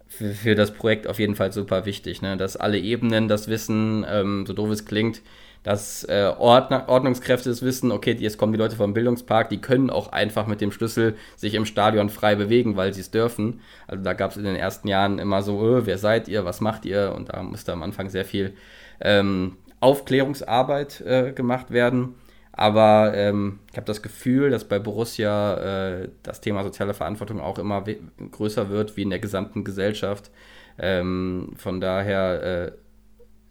[0.08, 2.36] für, für, das Projekt auf jeden Fall super wichtig, ne?
[2.36, 5.22] dass alle Ebenen das wissen, ähm, so doof es klingt,
[5.62, 9.90] dass äh, Ordn Ordnungskräfte es wissen, okay, jetzt kommen die Leute vom Bildungspark, die können
[9.90, 13.60] auch einfach mit dem Schlüssel sich im Stadion frei bewegen, weil sie es dürfen.
[13.86, 16.62] Also da gab es in den ersten Jahren immer so, öh, wer seid ihr, was
[16.62, 17.14] macht ihr?
[17.16, 18.54] Und da musste am Anfang sehr viel
[19.02, 22.16] ähm, Aufklärungsarbeit äh, gemacht werden.
[22.52, 27.58] Aber ähm, ich habe das Gefühl, dass bei Borussia äh, das Thema soziale Verantwortung auch
[27.58, 27.86] immer
[28.32, 30.30] größer wird, wie in der gesamten Gesellschaft.
[30.78, 32.72] Ähm, von daher, äh,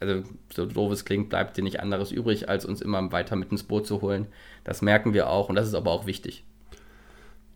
[0.00, 0.22] also
[0.52, 3.62] so doof es klingt, bleibt dir nicht anderes übrig, als uns immer weiter mit ins
[3.62, 4.26] Boot zu holen.
[4.64, 6.44] Das merken wir auch und das ist aber auch wichtig.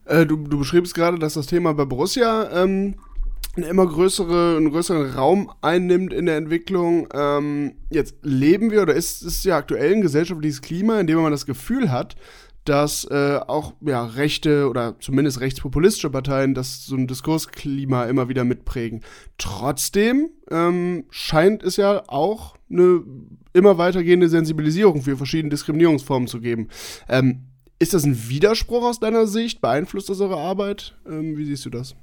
[0.07, 2.95] Äh, du, du beschriebst gerade, dass das Thema bei Borussia ähm,
[3.57, 7.09] eine immer größere, einen größeren Raum einnimmt in der Entwicklung.
[7.12, 11.32] Ähm, jetzt leben wir oder ist es ja aktuell ein gesellschaftliches Klima, in dem man
[11.32, 12.16] das Gefühl hat,
[12.64, 18.44] dass äh, auch ja, rechte oder zumindest rechtspopulistische Parteien das so ein Diskursklima immer wieder
[18.44, 19.00] mitprägen.
[19.36, 23.03] Trotzdem ähm, scheint es ja auch eine
[23.53, 26.68] immer weitergehende Sensibilisierung für verschiedene Diskriminierungsformen zu geben.
[27.09, 27.42] Ähm,
[27.78, 29.61] ist das ein Widerspruch aus deiner Sicht?
[29.61, 30.96] Beeinflusst das eure Arbeit?
[31.05, 31.96] Ähm, wie siehst du das?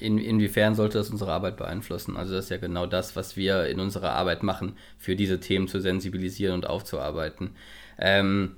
[0.00, 2.16] In, inwiefern sollte das unsere Arbeit beeinflussen?
[2.16, 5.68] Also das ist ja genau das, was wir in unserer Arbeit machen, für diese Themen
[5.68, 7.50] zu sensibilisieren und aufzuarbeiten.
[7.98, 8.56] Ähm,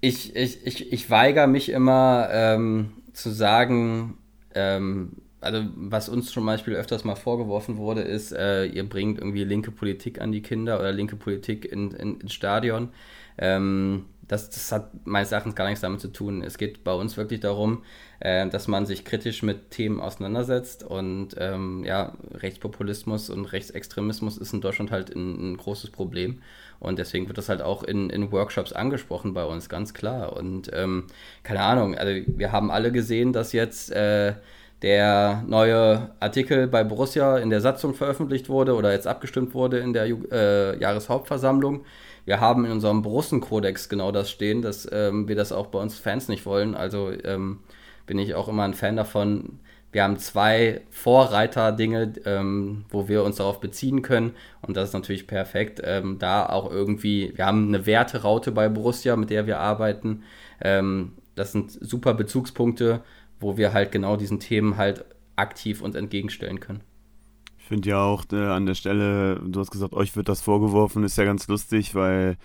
[0.00, 4.18] ich, ich, ich, ich weigere mich immer ähm, zu sagen,
[4.54, 9.44] ähm, also was uns zum Beispiel öfters mal vorgeworfen wurde, ist, äh, ihr bringt irgendwie
[9.44, 12.90] linke Politik an die Kinder oder linke Politik in, in, ins Stadion.
[13.38, 16.42] Ähm, das, das hat meines Erachtens gar nichts damit zu tun.
[16.42, 17.82] Es geht bei uns wirklich darum,
[18.20, 24.52] äh, dass man sich kritisch mit Themen auseinandersetzt und ähm, ja, Rechtspopulismus und Rechtsextremismus ist
[24.52, 26.40] in Deutschland halt ein, ein, großes Problem
[26.78, 30.36] und deswegen wird das halt auch in, in Workshops angesprochen bei uns, ganz klar.
[30.36, 31.04] Und ähm,
[31.42, 34.34] keine Ahnung, also wir haben alle gesehen, dass jetzt äh,
[34.82, 39.94] der neue Artikel bei Borussia in der Satzung veröffentlicht wurde oder jetzt abgestimmt wurde in
[39.94, 41.84] der äh, Jahreshauptversammlung
[42.26, 45.96] wir haben in unserem Borussen-Kodex genau das stehen, dass ähm, wir das auch bei uns
[45.96, 46.74] Fans nicht wollen.
[46.74, 47.60] Also ähm,
[48.06, 49.60] bin ich auch immer ein Fan davon.
[49.92, 54.32] Wir haben zwei Vorreiter-Dinge, ähm, wo wir uns darauf beziehen können.
[54.62, 55.80] Und das ist natürlich perfekt.
[55.84, 60.22] Ähm, da auch irgendwie, wir haben eine Werteraute bei Borussia, mit der wir arbeiten.
[60.60, 63.02] Ähm, das sind super Bezugspunkte,
[63.40, 65.04] wo wir halt genau diesen Themen halt
[65.36, 66.82] aktiv uns entgegenstellen können.
[67.58, 71.04] Ich finde ja auch äh, an der Stelle, du hast gesagt, euch wird das vorgeworfen,
[71.04, 72.36] ist ja ganz lustig, weil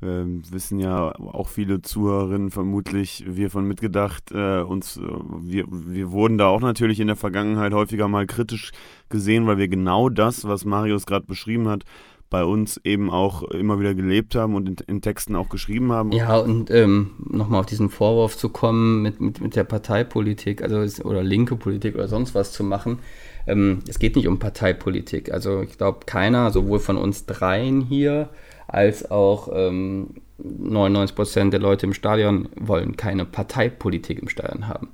[0.00, 5.00] wissen ja auch viele Zuhörerinnen vermutlich, wir von Mitgedacht, äh, uns, äh,
[5.40, 8.70] wir, wir wurden da auch natürlich in der Vergangenheit häufiger mal kritisch
[9.08, 11.84] gesehen, weil wir genau das, was Marius gerade beschrieben hat,
[12.30, 16.12] bei uns eben auch immer wieder gelebt haben und in, in Texten auch geschrieben haben.
[16.12, 20.78] Ja, und ähm, nochmal auf diesen Vorwurf zu kommen mit, mit, mit der Parteipolitik, also
[21.04, 22.98] oder linke Politik oder sonst was zu machen.
[23.46, 25.32] Ähm, es geht nicht um Parteipolitik.
[25.32, 28.28] Also ich glaube, keiner, sowohl von uns dreien hier,
[28.68, 34.88] als auch ähm, 99 Prozent der Leute im Stadion wollen keine Parteipolitik im Stadion haben.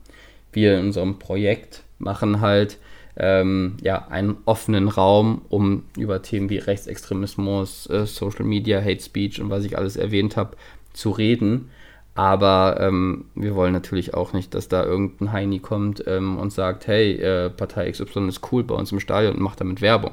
[0.52, 2.78] Wir in unserem Projekt machen halt
[3.16, 9.40] ähm, ja, einen offenen Raum, um über Themen wie Rechtsextremismus, äh, Social Media, Hate Speech
[9.40, 10.56] und was ich alles erwähnt habe,
[10.92, 11.70] zu reden.
[12.14, 16.86] Aber ähm, wir wollen natürlich auch nicht, dass da irgendein Heini kommt ähm, und sagt,
[16.86, 20.12] hey, äh, Partei XY ist cool bei uns im Stadion und macht damit Werbung.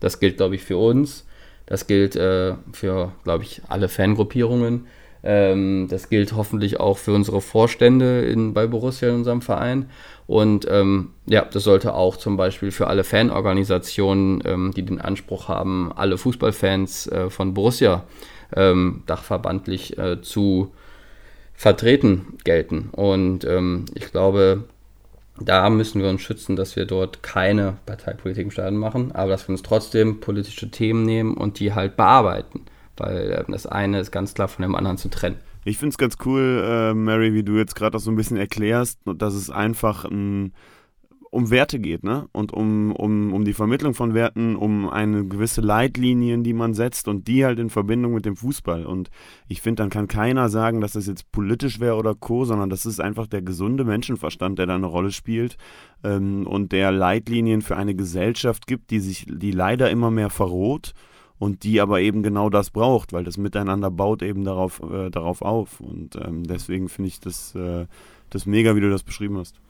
[0.00, 1.26] Das gilt, glaube ich, für uns.
[1.70, 4.88] Das gilt äh, für, glaube ich, alle Fangruppierungen.
[5.22, 9.88] Ähm, das gilt hoffentlich auch für unsere Vorstände in, bei Borussia in unserem Verein.
[10.26, 15.46] Und ähm, ja, das sollte auch zum Beispiel für alle Fanorganisationen, ähm, die den Anspruch
[15.46, 18.04] haben, alle Fußballfans äh, von Borussia
[18.56, 20.72] ähm, dachverbandlich äh, zu
[21.54, 22.88] vertreten gelten.
[22.90, 24.64] Und ähm, ich glaube,
[25.40, 29.48] da müssen wir uns schützen, dass wir dort keine Parteipolitik im Stadion machen, aber dass
[29.48, 32.66] wir uns trotzdem politische Themen nehmen und die halt bearbeiten.
[32.96, 35.36] Weil äh, das eine ist ganz klar von dem anderen zu trennen.
[35.64, 38.36] Ich finde es ganz cool, äh, Mary, wie du jetzt gerade auch so ein bisschen
[38.36, 40.52] erklärst, dass es einfach ein
[41.30, 42.28] um Werte geht, ne?
[42.32, 47.06] Und um, um, um die Vermittlung von Werten, um eine gewisse Leitlinien, die man setzt
[47.06, 48.84] und die halt in Verbindung mit dem Fußball.
[48.84, 49.10] Und
[49.46, 52.84] ich finde, dann kann keiner sagen, dass das jetzt politisch wäre oder co, sondern das
[52.84, 55.56] ist einfach der gesunde Menschenverstand, der da eine Rolle spielt
[56.02, 60.94] ähm, und der Leitlinien für eine Gesellschaft gibt, die sich, die leider immer mehr verroht
[61.38, 65.42] und die aber eben genau das braucht, weil das Miteinander baut eben darauf, äh, darauf
[65.42, 65.78] auf.
[65.78, 67.86] Und ähm, deswegen finde ich das, äh,
[68.30, 69.60] das mega, wie du das beschrieben hast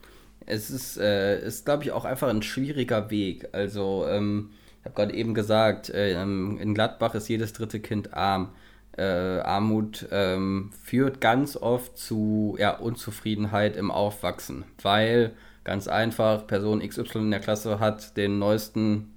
[0.45, 3.49] es ist, äh, ist glaube ich, auch einfach ein schwieriger Weg.
[3.51, 8.49] Also, ähm, ich habe gerade eben gesagt, äh, in Gladbach ist jedes dritte Kind arm.
[8.97, 15.31] Äh, Armut ähm, führt ganz oft zu ja, Unzufriedenheit im Aufwachsen, weil
[15.63, 19.13] ganz einfach Person XY in der Klasse hat den neuesten,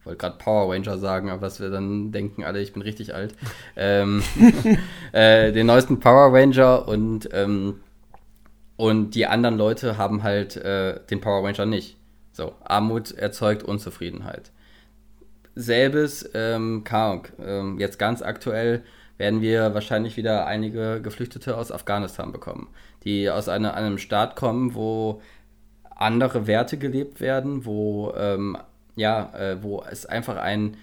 [0.00, 3.14] ich wollte gerade Power Ranger sagen, aber was wir dann denken alle, ich bin richtig
[3.14, 3.34] alt,
[3.76, 4.22] ähm,
[5.12, 7.80] äh, den neuesten Power Ranger und ähm,
[8.76, 11.96] und die anderen Leute haben halt äh, den Power Ranger nicht.
[12.32, 14.50] So, Armut erzeugt Unzufriedenheit.
[15.54, 18.82] Selbes, ähm, Kark, ähm, jetzt ganz aktuell
[19.18, 22.68] werden wir wahrscheinlich wieder einige Geflüchtete aus Afghanistan bekommen,
[23.04, 25.20] die aus eine, einem Staat kommen, wo
[25.94, 28.56] andere Werte gelebt werden, wo, ähm,
[28.96, 30.76] ja, äh, wo es einfach ein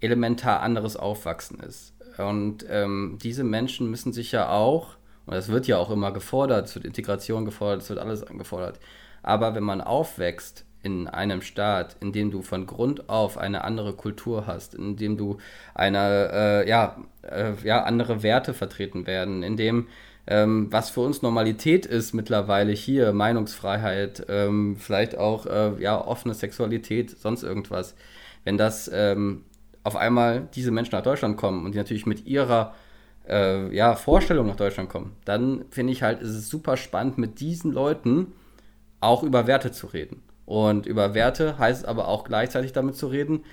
[0.00, 1.94] elementar anderes Aufwachsen ist.
[2.18, 4.96] Und ähm, diese Menschen müssen sich ja auch
[5.26, 8.78] und das wird ja auch immer gefordert, es wird Integration gefordert, es wird alles angefordert.
[9.22, 13.94] Aber wenn man aufwächst in einem Staat, in dem du von Grund auf eine andere
[13.94, 15.38] Kultur hast, in dem du
[15.74, 19.88] eine, äh, ja, äh, ja, andere Werte vertreten werden, in dem
[20.26, 26.34] ähm, was für uns Normalität ist mittlerweile hier, Meinungsfreiheit, ähm, vielleicht auch äh, ja, offene
[26.34, 27.94] Sexualität, sonst irgendwas.
[28.44, 29.44] Wenn das ähm,
[29.82, 32.74] auf einmal diese Menschen nach Deutschland kommen und die natürlich mit ihrer
[33.28, 37.40] äh, ja, Vorstellungen nach Deutschland kommen, dann finde ich halt, ist es super spannend, mit
[37.40, 38.32] diesen Leuten
[39.00, 40.22] auch über Werte zu reden.
[40.46, 43.44] Und über Werte heißt aber auch gleichzeitig damit zu reden,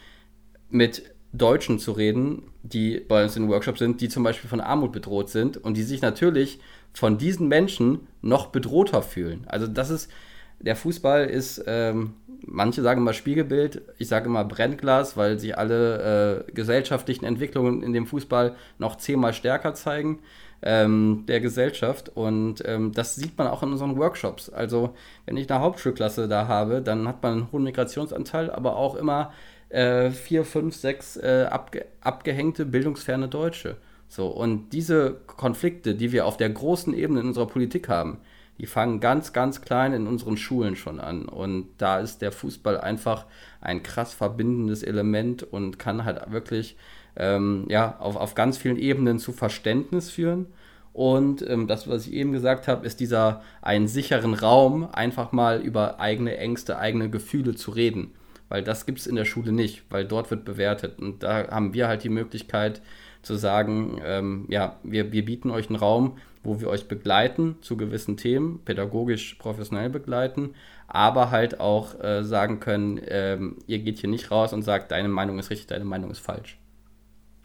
[0.70, 1.04] mit
[1.34, 5.30] Deutschen zu reden, die bei uns in Workshops sind, die zum Beispiel von Armut bedroht
[5.30, 6.60] sind und die sich natürlich
[6.94, 9.46] von diesen Menschen noch bedrohter fühlen.
[9.48, 10.12] Also das ist,
[10.60, 12.16] der Fußball ist, ähm,
[12.46, 17.94] manche sagen immer Spiegelbild, ich sage immer Brennglas, weil sich alle äh, gesellschaftlichen Entwicklungen in
[17.94, 20.20] dem Fußball noch zehnmal stärker zeigen
[20.62, 22.10] ähm, der Gesellschaft.
[22.10, 24.50] Und ähm, das sieht man auch in unseren Workshops.
[24.50, 28.96] Also wenn ich eine Hauptschulklasse da habe, dann hat man einen hohen Migrationsanteil, aber auch
[28.96, 29.32] immer
[29.70, 33.78] äh, vier, fünf, sechs äh, abge abgehängte, bildungsferne Deutsche.
[34.08, 38.20] So, und diese Konflikte, die wir auf der großen Ebene in unserer Politik haben,
[38.62, 41.26] die fangen ganz, ganz klein in unseren Schulen schon an.
[41.26, 43.26] Und da ist der Fußball einfach
[43.59, 46.78] ein krass verbindendes Element und kann halt wirklich
[47.16, 50.45] ähm, ja, auf, auf ganz vielen Ebenen zu Verständnis führen
[50.93, 55.62] Und ähm, das, was ich eben gesagt habe, ist dieser einen sicheren Raum, einfach mal
[55.62, 58.12] über eigene Ängste, eigene Gefühle zu reden.
[58.49, 60.99] Weil das gibt es in der Schule nicht, weil dort wird bewertet.
[60.99, 62.82] Und da haben wir halt die Möglichkeit
[63.22, 67.78] zu sagen, ähm, ja, wir, wir bieten euch einen Raum, wo wir euch begleiten zu
[67.78, 70.56] gewissen Themen, pädagogisch, professionell begleiten,
[70.88, 75.10] aber halt auch äh, sagen können, ähm, ihr geht hier nicht raus und sagt, deine
[75.10, 76.58] Meinung ist richtig, deine Meinung ist falsch.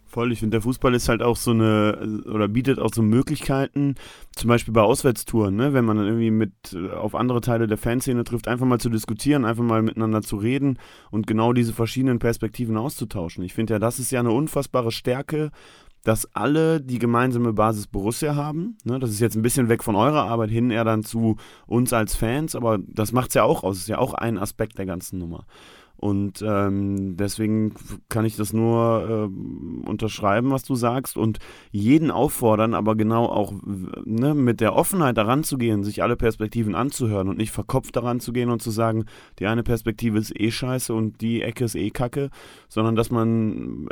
[0.08, 3.96] Voll, ich finde, der Fußball ist halt auch so eine, oder bietet auch so Möglichkeiten,
[4.36, 6.52] zum Beispiel bei Auswärtstouren, ne, wenn man dann irgendwie mit
[6.94, 10.78] auf andere Teile der Fanszene trifft, einfach mal zu diskutieren, einfach mal miteinander zu reden
[11.10, 13.42] und genau diese verschiedenen Perspektiven auszutauschen.
[13.42, 15.50] Ich finde ja, das ist ja eine unfassbare Stärke,
[16.06, 18.78] dass alle die gemeinsame Basis Borussia haben.
[18.84, 21.36] Ne, das ist jetzt ein bisschen weg von eurer Arbeit hin, eher dann zu
[21.66, 24.78] uns als Fans, aber das macht es ja auch aus, ist ja auch ein Aspekt
[24.78, 25.46] der ganzen Nummer.
[25.96, 27.74] Und ähm, deswegen
[28.08, 31.38] kann ich das nur äh, unterschreiben, was du sagst und
[31.70, 33.54] jeden auffordern, aber genau auch
[34.04, 38.20] ne, mit der Offenheit daran zu gehen, sich alle Perspektiven anzuhören und nicht verkopft daran
[38.20, 39.06] zu gehen und zu sagen,
[39.38, 42.30] die eine Perspektive ist eh scheiße und die Ecke ist eh kacke,
[42.68, 43.88] sondern dass man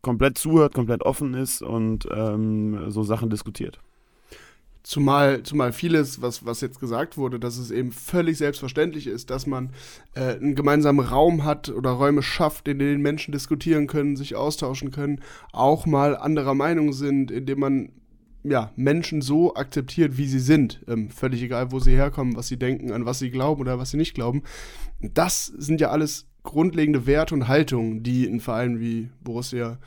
[0.00, 3.80] komplett zuhört, komplett offen ist und ähm, so Sachen diskutiert.
[4.82, 9.46] Zumal, zumal vieles, was, was jetzt gesagt wurde, dass es eben völlig selbstverständlich ist, dass
[9.46, 9.70] man
[10.14, 14.90] äh, einen gemeinsamen Raum hat oder Räume schafft, in denen Menschen diskutieren können, sich austauschen
[14.90, 15.20] können,
[15.52, 17.92] auch mal anderer Meinung sind, indem man
[18.44, 20.80] ja, Menschen so akzeptiert, wie sie sind.
[20.88, 23.90] Ähm, völlig egal, wo sie herkommen, was sie denken, an was sie glauben oder was
[23.90, 24.42] sie nicht glauben.
[25.00, 29.78] Das sind ja alles grundlegende Werte und Haltungen, die in Vereinen wie Borussia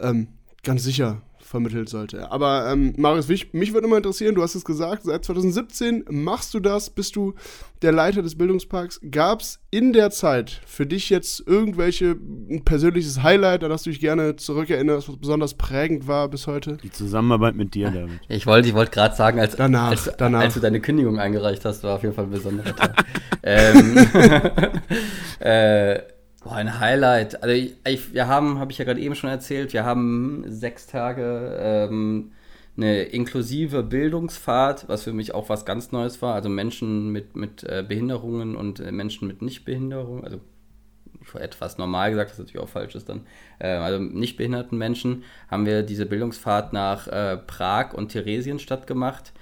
[0.00, 0.28] ähm,
[0.64, 2.30] ganz sicher vermittelt sollte.
[2.30, 6.54] Aber ähm, Marius, mich, mich würde immer interessieren, du hast es gesagt, seit 2017 machst
[6.54, 7.34] du das, bist du
[7.82, 9.00] der Leiter des Bildungsparks.
[9.10, 12.16] Gab es in der Zeit für dich jetzt irgendwelche
[12.50, 16.78] ein persönliches Highlight, an das du dich gerne zurückerinnerst, was besonders prägend war bis heute?
[16.82, 18.20] Die Zusammenarbeit mit dir, David.
[18.28, 20.40] Ich wollte ich wollt gerade sagen, als, danach, als, danach.
[20.40, 23.04] als du deine Kündigung eingereicht hast, war auf jeden Fall ein besonderer Tag.
[23.42, 23.96] ähm,
[25.40, 26.13] äh,
[26.44, 27.42] Boah, ein Highlight.
[27.42, 30.86] Also ich, ich, wir haben, habe ich ja gerade eben schon erzählt, wir haben sechs
[30.86, 32.32] Tage ähm,
[32.76, 36.34] eine inklusive Bildungsfahrt, was für mich auch was ganz Neues war.
[36.34, 40.40] Also Menschen mit, mit äh, Behinderungen und äh, Menschen mit Nichtbehinderung, also
[41.32, 43.22] etwas normal gesagt, das natürlich auch falsch ist dann,
[43.58, 49.32] äh, also nicht behinderten Menschen, haben wir diese Bildungsfahrt nach äh, Prag und Theresienstadt gemacht.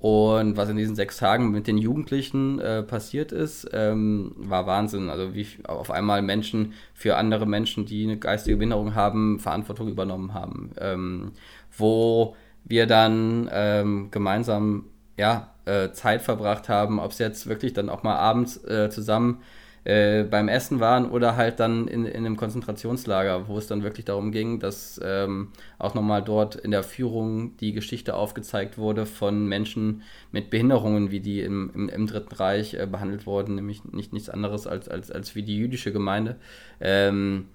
[0.00, 5.10] Und was in diesen sechs Tagen mit den Jugendlichen äh, passiert ist, ähm, war Wahnsinn.
[5.10, 10.32] Also wie auf einmal Menschen für andere Menschen, die eine geistige Behinderung haben, Verantwortung übernommen
[10.32, 10.70] haben.
[10.78, 11.32] Ähm,
[11.76, 12.34] wo
[12.64, 14.86] wir dann ähm, gemeinsam
[15.18, 19.42] ja, äh, Zeit verbracht haben, ob es jetzt wirklich dann auch mal abends äh, zusammen
[19.84, 24.04] äh, beim Essen waren oder halt dann in, in einem Konzentrationslager, wo es dann wirklich
[24.04, 29.46] darum ging, dass ähm, auch nochmal dort in der Führung die Geschichte aufgezeigt wurde von
[29.46, 30.02] Menschen
[30.32, 34.28] mit Behinderungen, wie die im, im, im Dritten Reich äh, behandelt wurden, nämlich nicht nichts
[34.28, 36.36] anderes als, als, als wie die jüdische Gemeinde.
[36.80, 37.46] Ähm,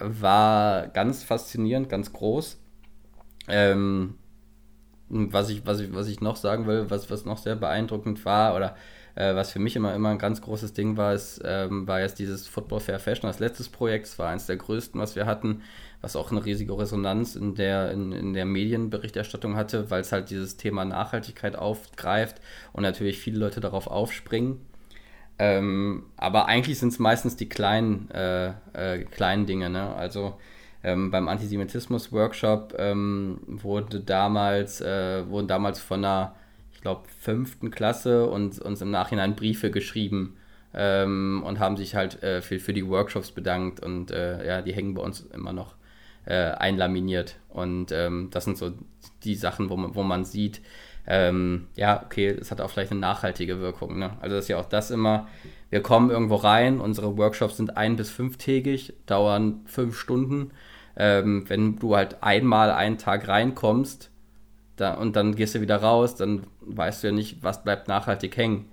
[0.00, 2.58] war ganz faszinierend, ganz groß.
[3.48, 4.14] Ähm,
[5.08, 8.54] was ich, was, ich, was ich noch sagen will, was, was noch sehr beeindruckend war,
[8.54, 8.76] oder
[9.18, 12.20] äh, was für mich immer, immer ein ganz großes Ding war, ist, ähm, war jetzt
[12.20, 14.06] dieses Football Fair Fashion als letztes Projekt.
[14.06, 15.62] Es war eines der größten, was wir hatten,
[16.00, 20.30] was auch eine riesige Resonanz in der, in, in der Medienberichterstattung hatte, weil es halt
[20.30, 22.40] dieses Thema Nachhaltigkeit aufgreift
[22.72, 24.60] und natürlich viele Leute darauf aufspringen.
[25.40, 29.68] Ähm, aber eigentlich sind es meistens die kleinen, äh, äh, kleinen Dinge.
[29.68, 29.94] Ne?
[29.96, 30.38] Also
[30.84, 36.36] ähm, beim Antisemitismus-Workshop ähm, wurde damals, äh, wurden damals von einer
[36.78, 40.36] ich glaube, fünften Klasse und uns im Nachhinein Briefe geschrieben
[40.72, 44.72] ähm, und haben sich halt äh, für, für die Workshops bedankt und äh, ja, die
[44.72, 45.74] hängen bei uns immer noch
[46.24, 47.34] äh, einlaminiert.
[47.48, 48.74] Und ähm, das sind so
[49.24, 50.60] die Sachen, wo man, wo man sieht,
[51.08, 53.98] ähm, ja, okay, es hat auch vielleicht eine nachhaltige Wirkung.
[53.98, 54.12] Ne?
[54.20, 55.26] Also das ist ja auch das immer,
[55.70, 60.52] wir kommen irgendwo rein, unsere Workshops sind ein- bis fünftägig, dauern fünf Stunden.
[60.96, 64.12] Ähm, wenn du halt einmal einen Tag reinkommst,
[64.80, 68.36] da, und dann gehst du wieder raus, dann weißt du ja nicht, was bleibt nachhaltig
[68.36, 68.66] hängen.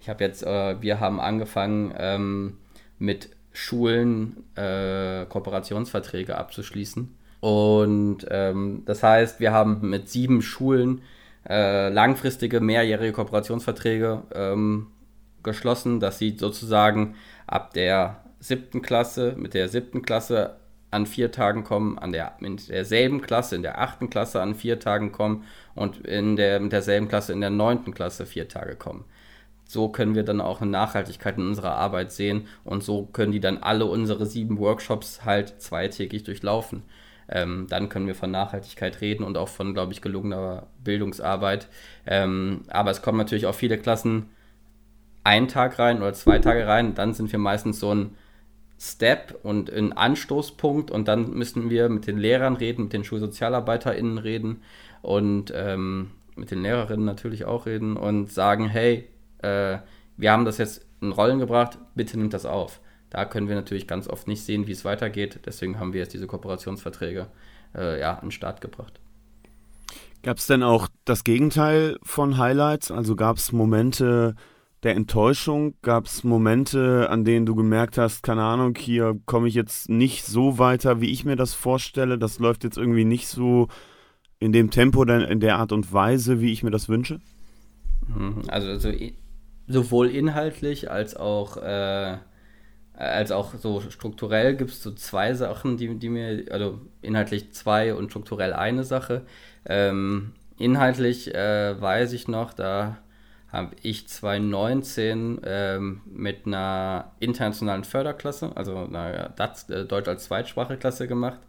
[0.00, 2.58] Ich habe jetzt, äh, wir haben angefangen ähm,
[2.98, 7.14] mit Schulen äh, Kooperationsverträge abzuschließen.
[7.40, 11.02] Und ähm, das heißt, wir haben mit sieben Schulen
[11.48, 14.88] äh, langfristige, mehrjährige Kooperationsverträge ähm,
[15.42, 17.14] geschlossen, dass sie sozusagen
[17.46, 20.56] ab der siebten Klasse, mit der siebten Klasse
[20.90, 24.78] an vier Tagen kommen, an der, in derselben Klasse, in der achten Klasse an vier
[24.80, 29.04] Tagen kommen und in der, mit derselben Klasse in der neunten Klasse vier Tage kommen.
[29.66, 33.40] So können wir dann auch eine Nachhaltigkeit in unserer Arbeit sehen und so können die
[33.40, 36.84] dann alle unsere sieben Workshops halt zweitägig durchlaufen.
[37.28, 41.68] ähm, dann können wir von Nachhaltigkeit reden und auch von, glaube ich, gelungener Bildungsarbeit.
[42.06, 44.30] Ähm, aber es kommen natürlich auch viele Klassen
[45.24, 46.94] einen Tag rein oder zwei Tage rein.
[46.94, 48.16] Dann sind wir meistens so ein
[48.80, 54.18] Step und ein Anstoßpunkt und dann müssen wir mit den Lehrern reden, mit den SchulsozialarbeiterInnen
[54.18, 54.62] reden
[55.02, 59.08] und ähm, mit den Lehrerinnen natürlich auch reden und sagen, hey,
[59.38, 59.78] äh,
[60.16, 62.80] wir haben das jetzt in Rollen gebracht, bitte nimmt das auf.
[63.10, 65.40] Da können wir natürlich ganz oft nicht sehen, wie es weitergeht.
[65.46, 67.28] Deswegen haben wir jetzt diese Kooperationsverträge
[67.74, 69.00] äh, ja, an den Start gebracht.
[70.22, 72.90] Gab es denn auch das Gegenteil von Highlights?
[72.90, 74.34] Also gab es Momente
[74.82, 75.74] der Enttäuschung?
[75.82, 80.24] Gab es Momente, an denen du gemerkt hast, keine Ahnung, hier komme ich jetzt nicht
[80.24, 82.18] so weiter, wie ich mir das vorstelle?
[82.18, 83.68] Das läuft jetzt irgendwie nicht so
[84.38, 87.20] in dem Tempo, in der Art und Weise, wie ich mir das wünsche?
[88.06, 88.42] Mhm.
[88.48, 88.90] Also, also
[89.66, 92.18] sowohl inhaltlich als auch äh,
[92.98, 97.94] als auch so strukturell gibt es so zwei Sachen, die, die mir, also inhaltlich zwei
[97.94, 99.22] und strukturell eine Sache.
[99.64, 102.98] Ähm, inhaltlich äh, weiß ich noch, da
[103.50, 110.78] habe ich 2019 ähm, mit einer internationalen Förderklasse, also einer DATS, äh, Deutsch als Zweitsprache
[111.06, 111.40] gemacht.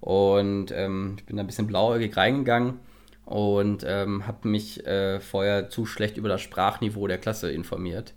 [0.00, 2.80] Und ähm, ich bin da ein bisschen blauäugig reingegangen
[3.24, 8.14] und ähm, habe mich äh, vorher zu schlecht über das Sprachniveau der Klasse informiert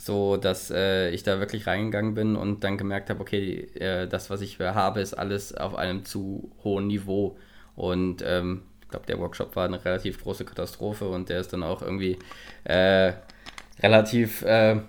[0.00, 4.30] so dass äh, ich da wirklich reingegangen bin und dann gemerkt habe, okay, äh, das,
[4.30, 7.36] was ich habe, ist alles auf einem zu hohen Niveau.
[7.76, 11.82] Und ähm, glaube, der Workshop war eine relativ große Katastrophe und der ist dann auch
[11.82, 12.18] irgendwie
[12.64, 13.12] äh,
[13.82, 14.42] relativ.
[14.42, 14.80] Äh,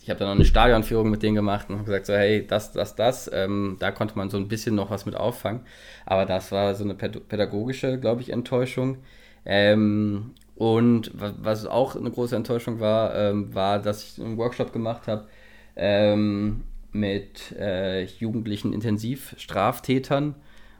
[0.00, 2.72] ich habe dann noch eine Stadionführung mit denen gemacht und habe gesagt, so, hey, das,
[2.72, 3.30] das, das.
[3.30, 5.60] Ähm, da konnte man so ein bisschen noch was mit auffangen.
[6.06, 8.98] Aber das war so eine pädagogische, glaube ich, Enttäuschung.
[9.44, 15.06] Ähm, und was auch eine große Enttäuschung war, ähm, war, dass ich einen Workshop gemacht
[15.08, 15.28] habe
[15.76, 20.34] ähm, mit äh, jugendlichen Intensivstraftätern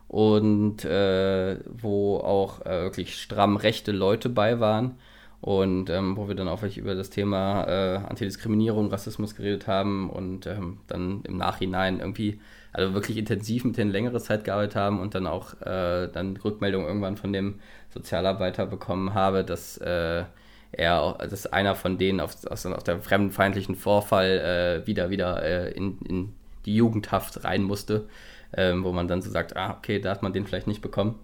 [0.09, 4.97] und äh, wo auch äh, wirklich stramm rechte Leute bei waren.
[5.41, 10.49] Und ähm, wo wir dann auch über das Thema äh, Antidiskriminierung, Rassismus geredet haben und
[10.49, 12.41] ähm, dann im Nachhinein irgendwie
[12.73, 16.87] also wirklich intensiv mit denen längere Zeit gearbeitet haben und dann auch äh, dann Rückmeldung
[16.87, 20.25] irgendwann von dem Sozialarbeiter bekommen habe, dass äh,
[20.73, 25.99] er, dass einer von denen auf, aus, aus der fremdenfeindlichen Vorfall äh, wieder wieder in,
[26.01, 26.35] in
[26.67, 28.09] die Jugendhaft rein musste,
[28.57, 31.19] ähm, wo man dann so sagt, ah, okay, da hat man den vielleicht nicht bekommen.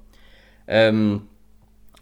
[0.67, 1.23] Ähm,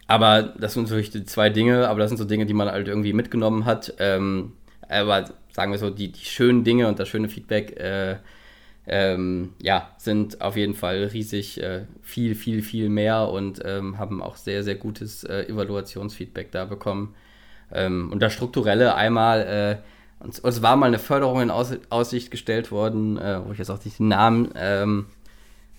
[0.07, 2.89] aber das sind natürlich die zwei Dinge, aber das sind so Dinge, die man halt
[2.89, 3.95] irgendwie mitgenommen hat.
[3.99, 4.53] Ähm,
[4.89, 8.16] aber sagen wir so, die, die schönen Dinge und das schöne Feedback äh,
[8.87, 14.20] ähm, ja, sind auf jeden Fall riesig äh, viel, viel, viel mehr und ähm, haben
[14.23, 17.14] auch sehr, sehr gutes äh, Evaluationsfeedback da bekommen.
[17.73, 19.77] Ähm, und das Strukturelle einmal, äh,
[20.23, 23.70] uns, uns, war mal eine Förderung in Aus Aussicht gestellt worden, äh, wo ich jetzt
[23.70, 25.07] auch nicht den Namen ähm,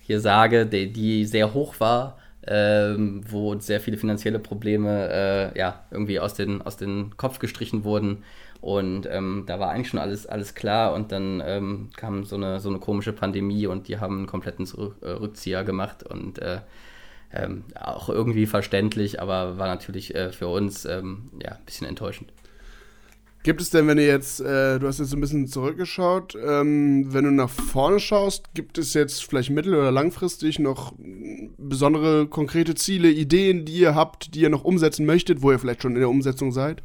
[0.01, 2.17] hier sage, die, die, sehr hoch war.
[2.45, 5.09] Ähm, wo sehr viele finanzielle Probleme
[5.53, 8.21] äh, ja, irgendwie aus den, aus den Kopf gestrichen wurden
[8.63, 12.61] und ähm, da war eigentlich schon alles, alles klar und dann ähm, kam so eine,
[12.61, 14.65] so eine komische Pandemie und die haben einen kompletten
[15.01, 16.61] äh, Rückzieher gemacht und äh,
[17.33, 22.31] ähm, auch irgendwie verständlich, aber war natürlich äh, für uns ähm, ja, ein bisschen enttäuschend.
[23.43, 27.25] Gibt es denn, wenn ihr jetzt, äh, du hast jetzt ein bisschen zurückgeschaut, ähm, wenn
[27.25, 30.93] du nach vorne schaust, gibt es jetzt vielleicht mittel- oder langfristig noch
[31.57, 35.81] besondere konkrete Ziele, Ideen, die ihr habt, die ihr noch umsetzen möchtet, wo ihr vielleicht
[35.81, 36.81] schon in der Umsetzung seid?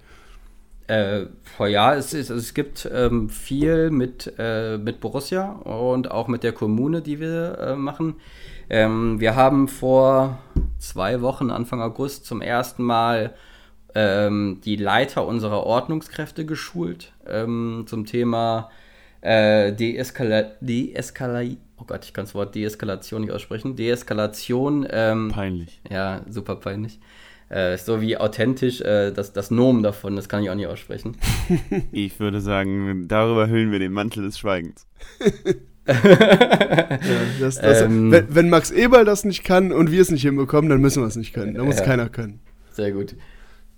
[0.89, 1.27] Äh,
[1.61, 6.53] ja, es, ist, es gibt ähm, viel mit, äh, mit Borussia und auch mit der
[6.53, 8.17] Kommune, die wir äh, machen.
[8.69, 10.39] Ähm, wir haben vor
[10.79, 13.35] zwei Wochen, Anfang August, zum ersten Mal
[13.95, 18.70] ähm, die Leiter unserer Ordnungskräfte geschult ähm, zum Thema
[19.20, 21.43] äh, Deeskala Deeskala
[21.80, 23.76] oh Gott, ich kann das Wort Deeskalation nicht aussprechen.
[23.76, 24.86] Deeskalation.
[24.91, 25.80] Ähm, peinlich.
[25.91, 26.99] Ja, super peinlich.
[27.49, 31.16] Äh, so wie authentisch äh, das, das Nomen davon, das kann ich auch nicht aussprechen.
[31.93, 34.86] Ich würde sagen, darüber hüllen wir den Mantel des Schweigens.
[35.86, 35.95] ja,
[37.41, 40.68] das, das, ähm, wenn, wenn, Max Eberl das nicht kann und wir es nicht hinbekommen,
[40.68, 41.55] dann müssen wir es nicht können.
[41.55, 42.41] Da muss ja, keiner können.
[42.72, 43.16] Sehr gut.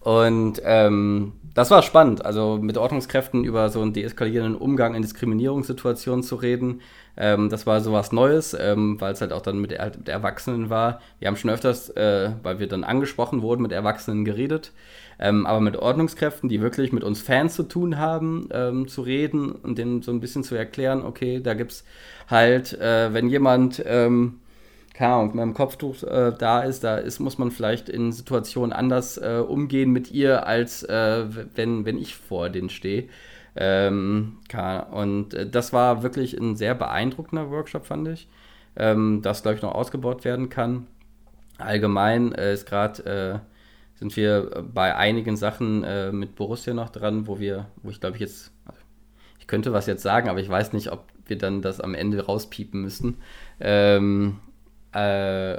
[0.01, 6.23] Und ähm, das war spannend, also mit Ordnungskräften über so einen deeskalierenden Umgang in Diskriminierungssituationen
[6.23, 6.81] zu reden.
[7.17, 10.09] Ähm, das war so was Neues, ähm, weil es halt auch dann mit, er mit,
[10.09, 11.01] Erwachsenen war.
[11.19, 14.73] Wir haben schon öfters, äh, weil wir dann angesprochen wurden, mit Erwachsenen geredet.
[15.19, 19.53] Ähm, aber mit Ordnungskräften, die wirklich mit uns Fans zu tun haben, ähm, zu reden
[19.53, 21.85] und denen so ein bisschen zu erklären, okay, da gibt es
[22.29, 24.41] halt, äh, wenn jemand ähm,
[24.95, 28.73] keine Ahnung, mit dem Kopftuch äh, da ist, da ist, muss man vielleicht in Situationen
[28.73, 31.25] anders äh, umgehen mit ihr, als äh,
[31.55, 33.09] wenn, wenn ich vor denen stehe.
[33.57, 34.39] Ähm,
[34.93, 38.29] und äh, das war wirklich ein sehr beeindruckender Workshop, fand ich.
[38.77, 40.87] ähm, das, glaube ich, noch ausgebaut werden kann.
[41.59, 47.27] Allgemein äh, ist gerade, äh, sind wir bei einigen Sachen äh, mit Borussia noch dran,
[47.27, 48.53] wo wir, wo ich glaube ich jetzt,
[49.39, 52.25] ich könnte was jetzt sagen, aber ich weiß nicht, ob wir dann das am Ende
[52.27, 53.19] rauspiepen müssen.
[53.61, 54.39] Ähm,
[54.93, 54.99] äh,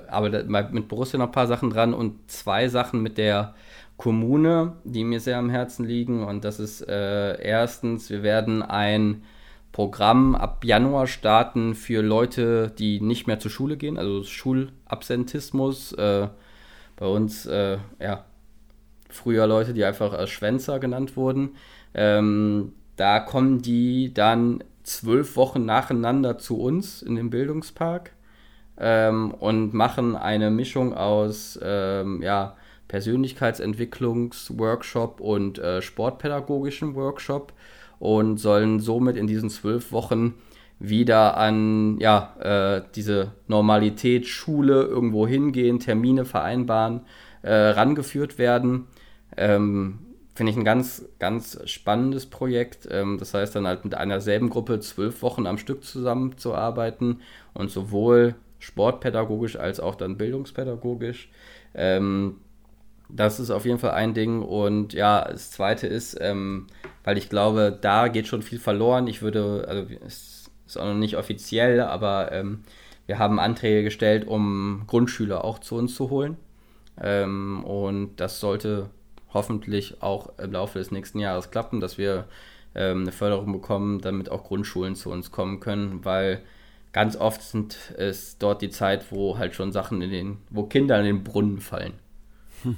[0.08, 3.54] aber mit Borussia noch ein paar Sachen dran und zwei Sachen mit der
[3.98, 6.24] Kommune, die mir sehr am Herzen liegen.
[6.24, 9.24] Und das ist äh, erstens, wir werden ein
[9.72, 15.94] Programm ab Januar starten für Leute, die nicht mehr zur Schule gehen, also Schulabsentismus.
[15.94, 16.28] Äh,
[16.98, 18.26] bei uns, äh, ja,
[19.10, 21.56] früher Leute, die einfach als Schwänzer genannt wurden.
[21.94, 28.12] Ähm, da kommen die dann zwölf Wochen nacheinander zu uns in den Bildungspark
[28.78, 32.56] ähm, und machen eine Mischung aus ähm, ja,
[32.88, 37.54] Persönlichkeitsentwicklungsworkshop und äh, sportpädagogischen Workshop
[38.00, 40.36] und sollen somit in diesen zwölf Wochen
[40.80, 47.02] wieder an ja, äh, diese Normalität, Schule, irgendwo hingehen, Termine vereinbaren,
[47.44, 48.88] äh, rangeführt werden.
[49.38, 50.00] Ähm,
[50.34, 52.88] Finde ich ein ganz, ganz spannendes Projekt.
[52.90, 57.22] Ähm, das heißt dann halt mit einer selben Gruppe zwölf Wochen am Stück zusammenzuarbeiten
[57.54, 61.30] und sowohl sportpädagogisch als auch dann bildungspädagogisch.
[61.74, 62.38] Ähm,
[63.10, 64.42] das ist auf jeden Fall ein Ding.
[64.42, 66.68] Und ja, das zweite ist, ähm,
[67.04, 69.08] weil ich glaube, da geht schon viel verloren.
[69.08, 72.64] Ich würde, also es ist auch noch nicht offiziell, aber ähm,
[73.08, 76.38] wir haben Anträge gestellt, um Grundschüler auch zu uns zu holen.
[77.02, 78.90] Ähm, und das sollte
[79.34, 82.26] hoffentlich auch im Laufe des nächsten Jahres klappen, dass wir
[82.76, 86.42] ähm, eine Förderung bekommen, damit auch Grundschulen zu uns kommen können, weil
[86.92, 91.00] ganz oft sind es dort die Zeit, wo halt schon Sachen in den, wo Kinder
[91.00, 91.94] in den Brunnen fallen.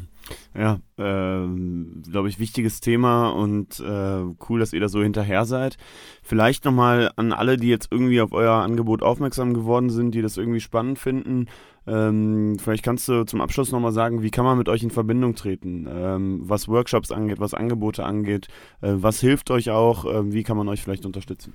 [0.58, 5.78] Ja, ähm, glaube ich, wichtiges Thema und äh, cool, dass ihr da so hinterher seid.
[6.22, 10.38] Vielleicht nochmal an alle, die jetzt irgendwie auf euer Angebot aufmerksam geworden sind, die das
[10.38, 11.48] irgendwie spannend finden.
[11.86, 15.36] Ähm, vielleicht kannst du zum Abschluss nochmal sagen, wie kann man mit euch in Verbindung
[15.36, 18.48] treten, ähm, was Workshops angeht, was Angebote angeht,
[18.82, 21.54] äh, was hilft euch auch, äh, wie kann man euch vielleicht unterstützen?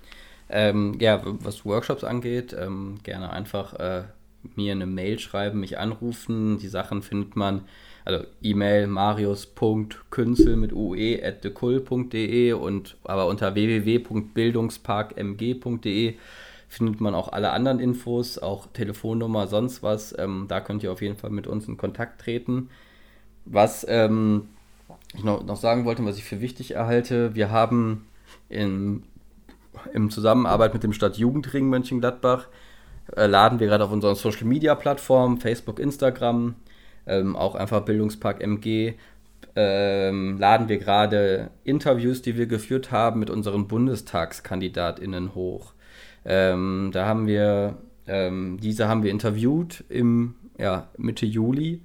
[0.51, 4.05] Ähm, ja, was Workshops angeht, ähm, gerne einfach äh,
[4.57, 6.59] mir eine Mail schreiben, mich anrufen.
[6.59, 7.65] Die Sachen findet man
[8.05, 16.15] also E-Mail marius.künzel mit ue at decul.de und aber unter www.bildungsparkmg.de
[16.69, 20.17] findet man auch alle anderen Infos, auch Telefonnummer, sonst was.
[20.19, 22.71] Ähm, da könnt ihr auf jeden Fall mit uns in Kontakt treten.
[23.45, 24.49] Was ähm,
[25.15, 28.07] ich noch, noch sagen wollte, was ich für wichtig erhalte, wir haben
[29.87, 32.49] in, Zusammenarbeit mit dem Stadtjugendring Mönchengladbach
[33.17, 36.55] äh, laden wir gerade auf unseren Social Media Plattformen, Facebook, Instagram,
[37.07, 38.95] ähm, auch einfach Bildungspark MG,
[39.57, 45.73] ähm, laden wir gerade Interviews, die wir geführt haben, mit unseren BundestagskandidatInnen hoch.
[46.25, 51.83] Ähm, da haben wir, ähm, diese haben wir interviewt im ja, Mitte Juli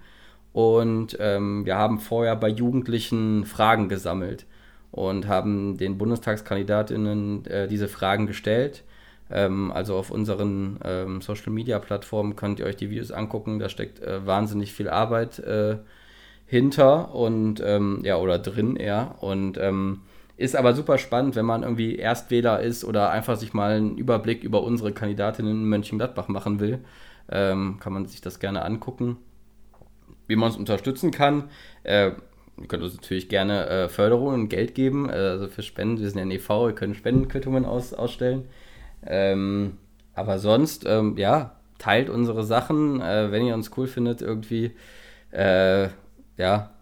[0.51, 4.45] und ähm, wir haben vorher bei Jugendlichen Fragen gesammelt
[4.93, 8.83] und haben den BundestagskandidatInnen äh, diese Fragen gestellt
[9.33, 13.59] ähm, also auf unseren ähm, Social Media Plattformen könnt ihr euch die Videos angucken.
[13.59, 15.77] Da steckt äh, wahnsinnig viel Arbeit äh,
[16.45, 19.15] hinter und ähm, ja, oder drin eher.
[19.21, 20.01] Und ähm,
[20.37, 24.43] ist aber super spannend, wenn man irgendwie Erstwähler ist oder einfach sich mal einen Überblick
[24.43, 26.79] über unsere Kandidatinnen in Mönchengladbach machen will.
[27.31, 29.17] Ähm, kann man sich das gerne angucken.
[30.27, 31.45] Wie man uns unterstützen kann.
[32.59, 35.99] Ihr könnt uns natürlich gerne äh, Förderungen und Geld geben, äh, also für Spenden.
[35.99, 38.45] Wir sind ja ein e.V., ihr könnt Spendenquittungen aus, ausstellen.
[39.05, 39.77] Ähm,
[40.13, 44.71] aber sonst, ähm, ja, teilt unsere Sachen, äh, wenn ihr uns cool findet, irgendwie.
[45.31, 45.89] Äh,
[46.37, 46.73] ja,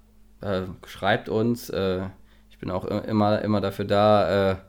[0.42, 1.70] äh, schreibt uns.
[1.70, 2.02] Äh,
[2.50, 4.60] ich bin auch immer, immer dafür da,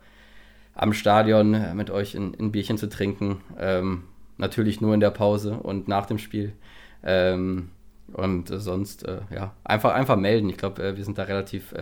[0.75, 3.43] am Stadion mit euch ein, ein Bierchen zu trinken.
[3.59, 4.05] Ähm,
[4.39, 6.55] natürlich nur in der Pause und nach dem Spiel.
[7.03, 7.69] Ähm,
[8.13, 10.49] und sonst, äh, ja, einfach, einfach melden.
[10.49, 11.75] Ich glaube, wir sind da relativ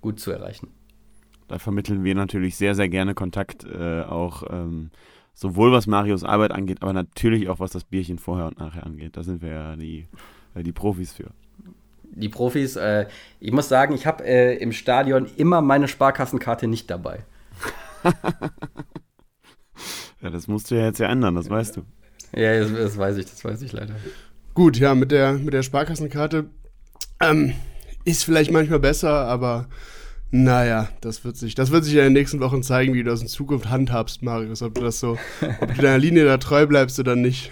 [0.00, 0.68] gut zu erreichen.
[1.48, 4.90] Da vermitteln wir natürlich sehr, sehr gerne Kontakt, äh, auch ähm,
[5.34, 9.16] sowohl was Marios Arbeit angeht, aber natürlich auch was das Bierchen vorher und nachher angeht.
[9.16, 10.06] Da sind wir ja die,
[10.54, 11.30] äh, die Profis für.
[12.14, 13.06] Die Profis, äh,
[13.40, 17.24] ich muss sagen, ich habe äh, im Stadion immer meine Sparkassenkarte nicht dabei.
[20.20, 21.82] ja, das musst du ja jetzt ja ändern, das weißt du.
[22.34, 23.94] Ja, das, das weiß ich, das weiß ich leider.
[24.54, 26.50] Gut, ja, mit der, mit der Sparkassenkarte
[27.20, 27.54] ähm,
[28.04, 29.68] ist vielleicht manchmal besser, aber
[30.34, 33.20] naja, das wird sich, das wird sich in den nächsten Wochen zeigen, wie du das
[33.20, 34.62] in Zukunft handhabst, Marius.
[34.62, 35.18] Ob du das so,
[35.60, 37.50] ob du deiner Linie da treu bleibst oder nicht.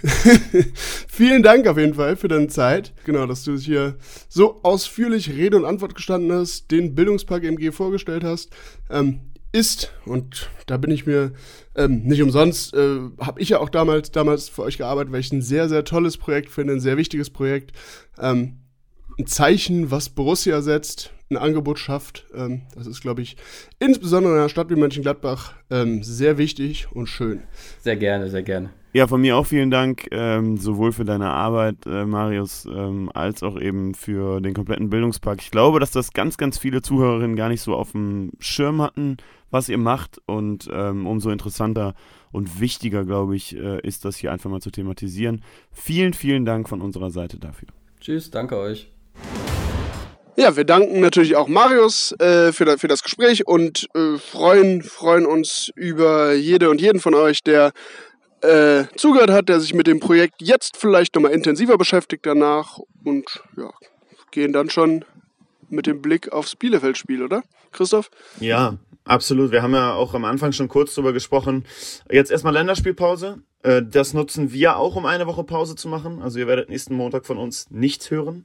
[1.09, 2.95] Vielen Dank auf jeden Fall für deine Zeit.
[3.05, 3.97] Genau, dass du hier
[4.31, 8.51] so ausführlich Rede und Antwort gestanden hast, den Bildungspark MG vorgestellt hast.
[8.89, 9.21] Ähm,
[9.53, 11.33] ist, und da bin ich mir
[11.75, 15.33] ähm, nicht umsonst, äh, habe ich ja auch damals, damals für euch gearbeitet, weil ich
[15.33, 17.73] ein sehr, sehr tolles Projekt finde, ein sehr wichtiges Projekt.
[18.19, 18.59] Ähm,
[19.19, 22.27] ein Zeichen, was Borussia setzt, ein Angebot schafft.
[22.35, 23.37] Ähm, das ist, glaube ich,
[23.79, 27.43] insbesondere in einer Stadt wie Mönchengladbach ähm, sehr wichtig und schön.
[27.81, 28.71] Sehr gerne, sehr gerne.
[28.93, 33.45] Ja, von mir auch vielen Dank, ähm, sowohl für deine Arbeit, äh, Marius, ähm, als
[33.45, 35.41] auch eben für den kompletten Bildungspark.
[35.43, 39.19] Ich glaube, dass das ganz, ganz viele Zuhörerinnen gar nicht so auf dem Schirm hatten,
[39.51, 40.21] was ihr macht.
[40.27, 41.95] Und ähm, umso interessanter
[42.33, 45.43] und wichtiger, glaube ich, äh, ist das hier einfach mal zu thematisieren.
[45.73, 47.69] Vielen, vielen Dank von unserer Seite dafür.
[48.01, 48.91] Tschüss, danke euch.
[50.37, 54.83] Ja, wir danken natürlich auch Marius äh, für, da, für das Gespräch und äh, freuen,
[54.83, 57.73] freuen uns über jede und jeden von euch, der
[58.41, 63.43] äh, zugehört hat, der sich mit dem Projekt jetzt vielleicht nochmal intensiver beschäftigt danach und
[63.57, 63.71] ja,
[64.31, 65.05] gehen dann schon
[65.69, 67.43] mit dem Blick aufs Bielefeld-Spiel, oder?
[67.73, 68.11] Christoph?
[68.41, 69.53] Ja, absolut.
[69.53, 71.65] Wir haben ja auch am Anfang schon kurz drüber gesprochen.
[72.11, 73.43] Jetzt erstmal Länderspielpause.
[73.63, 76.23] Äh, das nutzen wir auch, um eine Woche Pause zu machen.
[76.23, 78.45] Also ihr werdet nächsten Montag von uns nichts hören.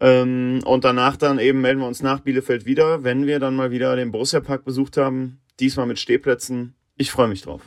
[0.00, 3.70] Ähm, und danach dann eben melden wir uns nach Bielefeld wieder, wenn wir dann mal
[3.70, 5.40] wieder den Borussia Park besucht haben.
[5.60, 6.74] Diesmal mit Stehplätzen.
[6.96, 7.62] Ich freue mich drauf.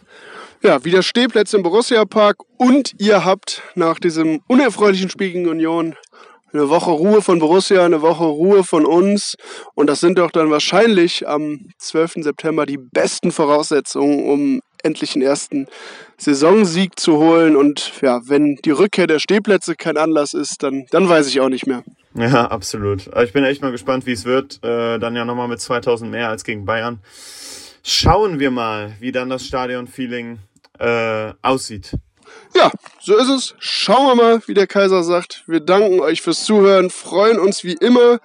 [0.62, 5.96] Ja, wieder Stehplätze im Borussia Park und ihr habt nach diesem unerfreulichen Spiel gegen Union
[6.54, 9.36] eine Woche Ruhe von Borussia, eine Woche Ruhe von uns.
[9.74, 12.16] Und das sind doch dann wahrscheinlich am 12.
[12.18, 15.68] September die besten Voraussetzungen, um endlich den ersten
[16.18, 17.56] Saisonsieg zu holen.
[17.56, 21.50] Und ja, wenn die Rückkehr der Stehplätze kein Anlass ist, dann, dann weiß ich auch
[21.50, 21.84] nicht mehr.
[22.16, 23.10] Ja, absolut.
[23.24, 24.64] Ich bin echt mal gespannt, wie es wird.
[24.64, 27.00] Äh, dann ja nochmal mit 2000 mehr als gegen Bayern.
[27.82, 30.38] Schauen wir mal, wie dann das Stadion-Feeling
[30.80, 31.98] äh, aussieht.
[32.56, 33.56] Ja, so ist es.
[33.60, 35.44] Schauen wir mal, wie der Kaiser sagt.
[35.48, 38.20] Wir danken euch fürs Zuhören, freuen uns wie immer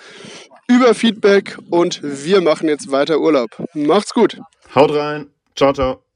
[0.67, 3.51] über Feedback und wir machen jetzt weiter Urlaub.
[3.75, 4.39] Macht's gut.
[4.75, 5.31] Haut rein.
[5.57, 6.08] Ciao, ciao.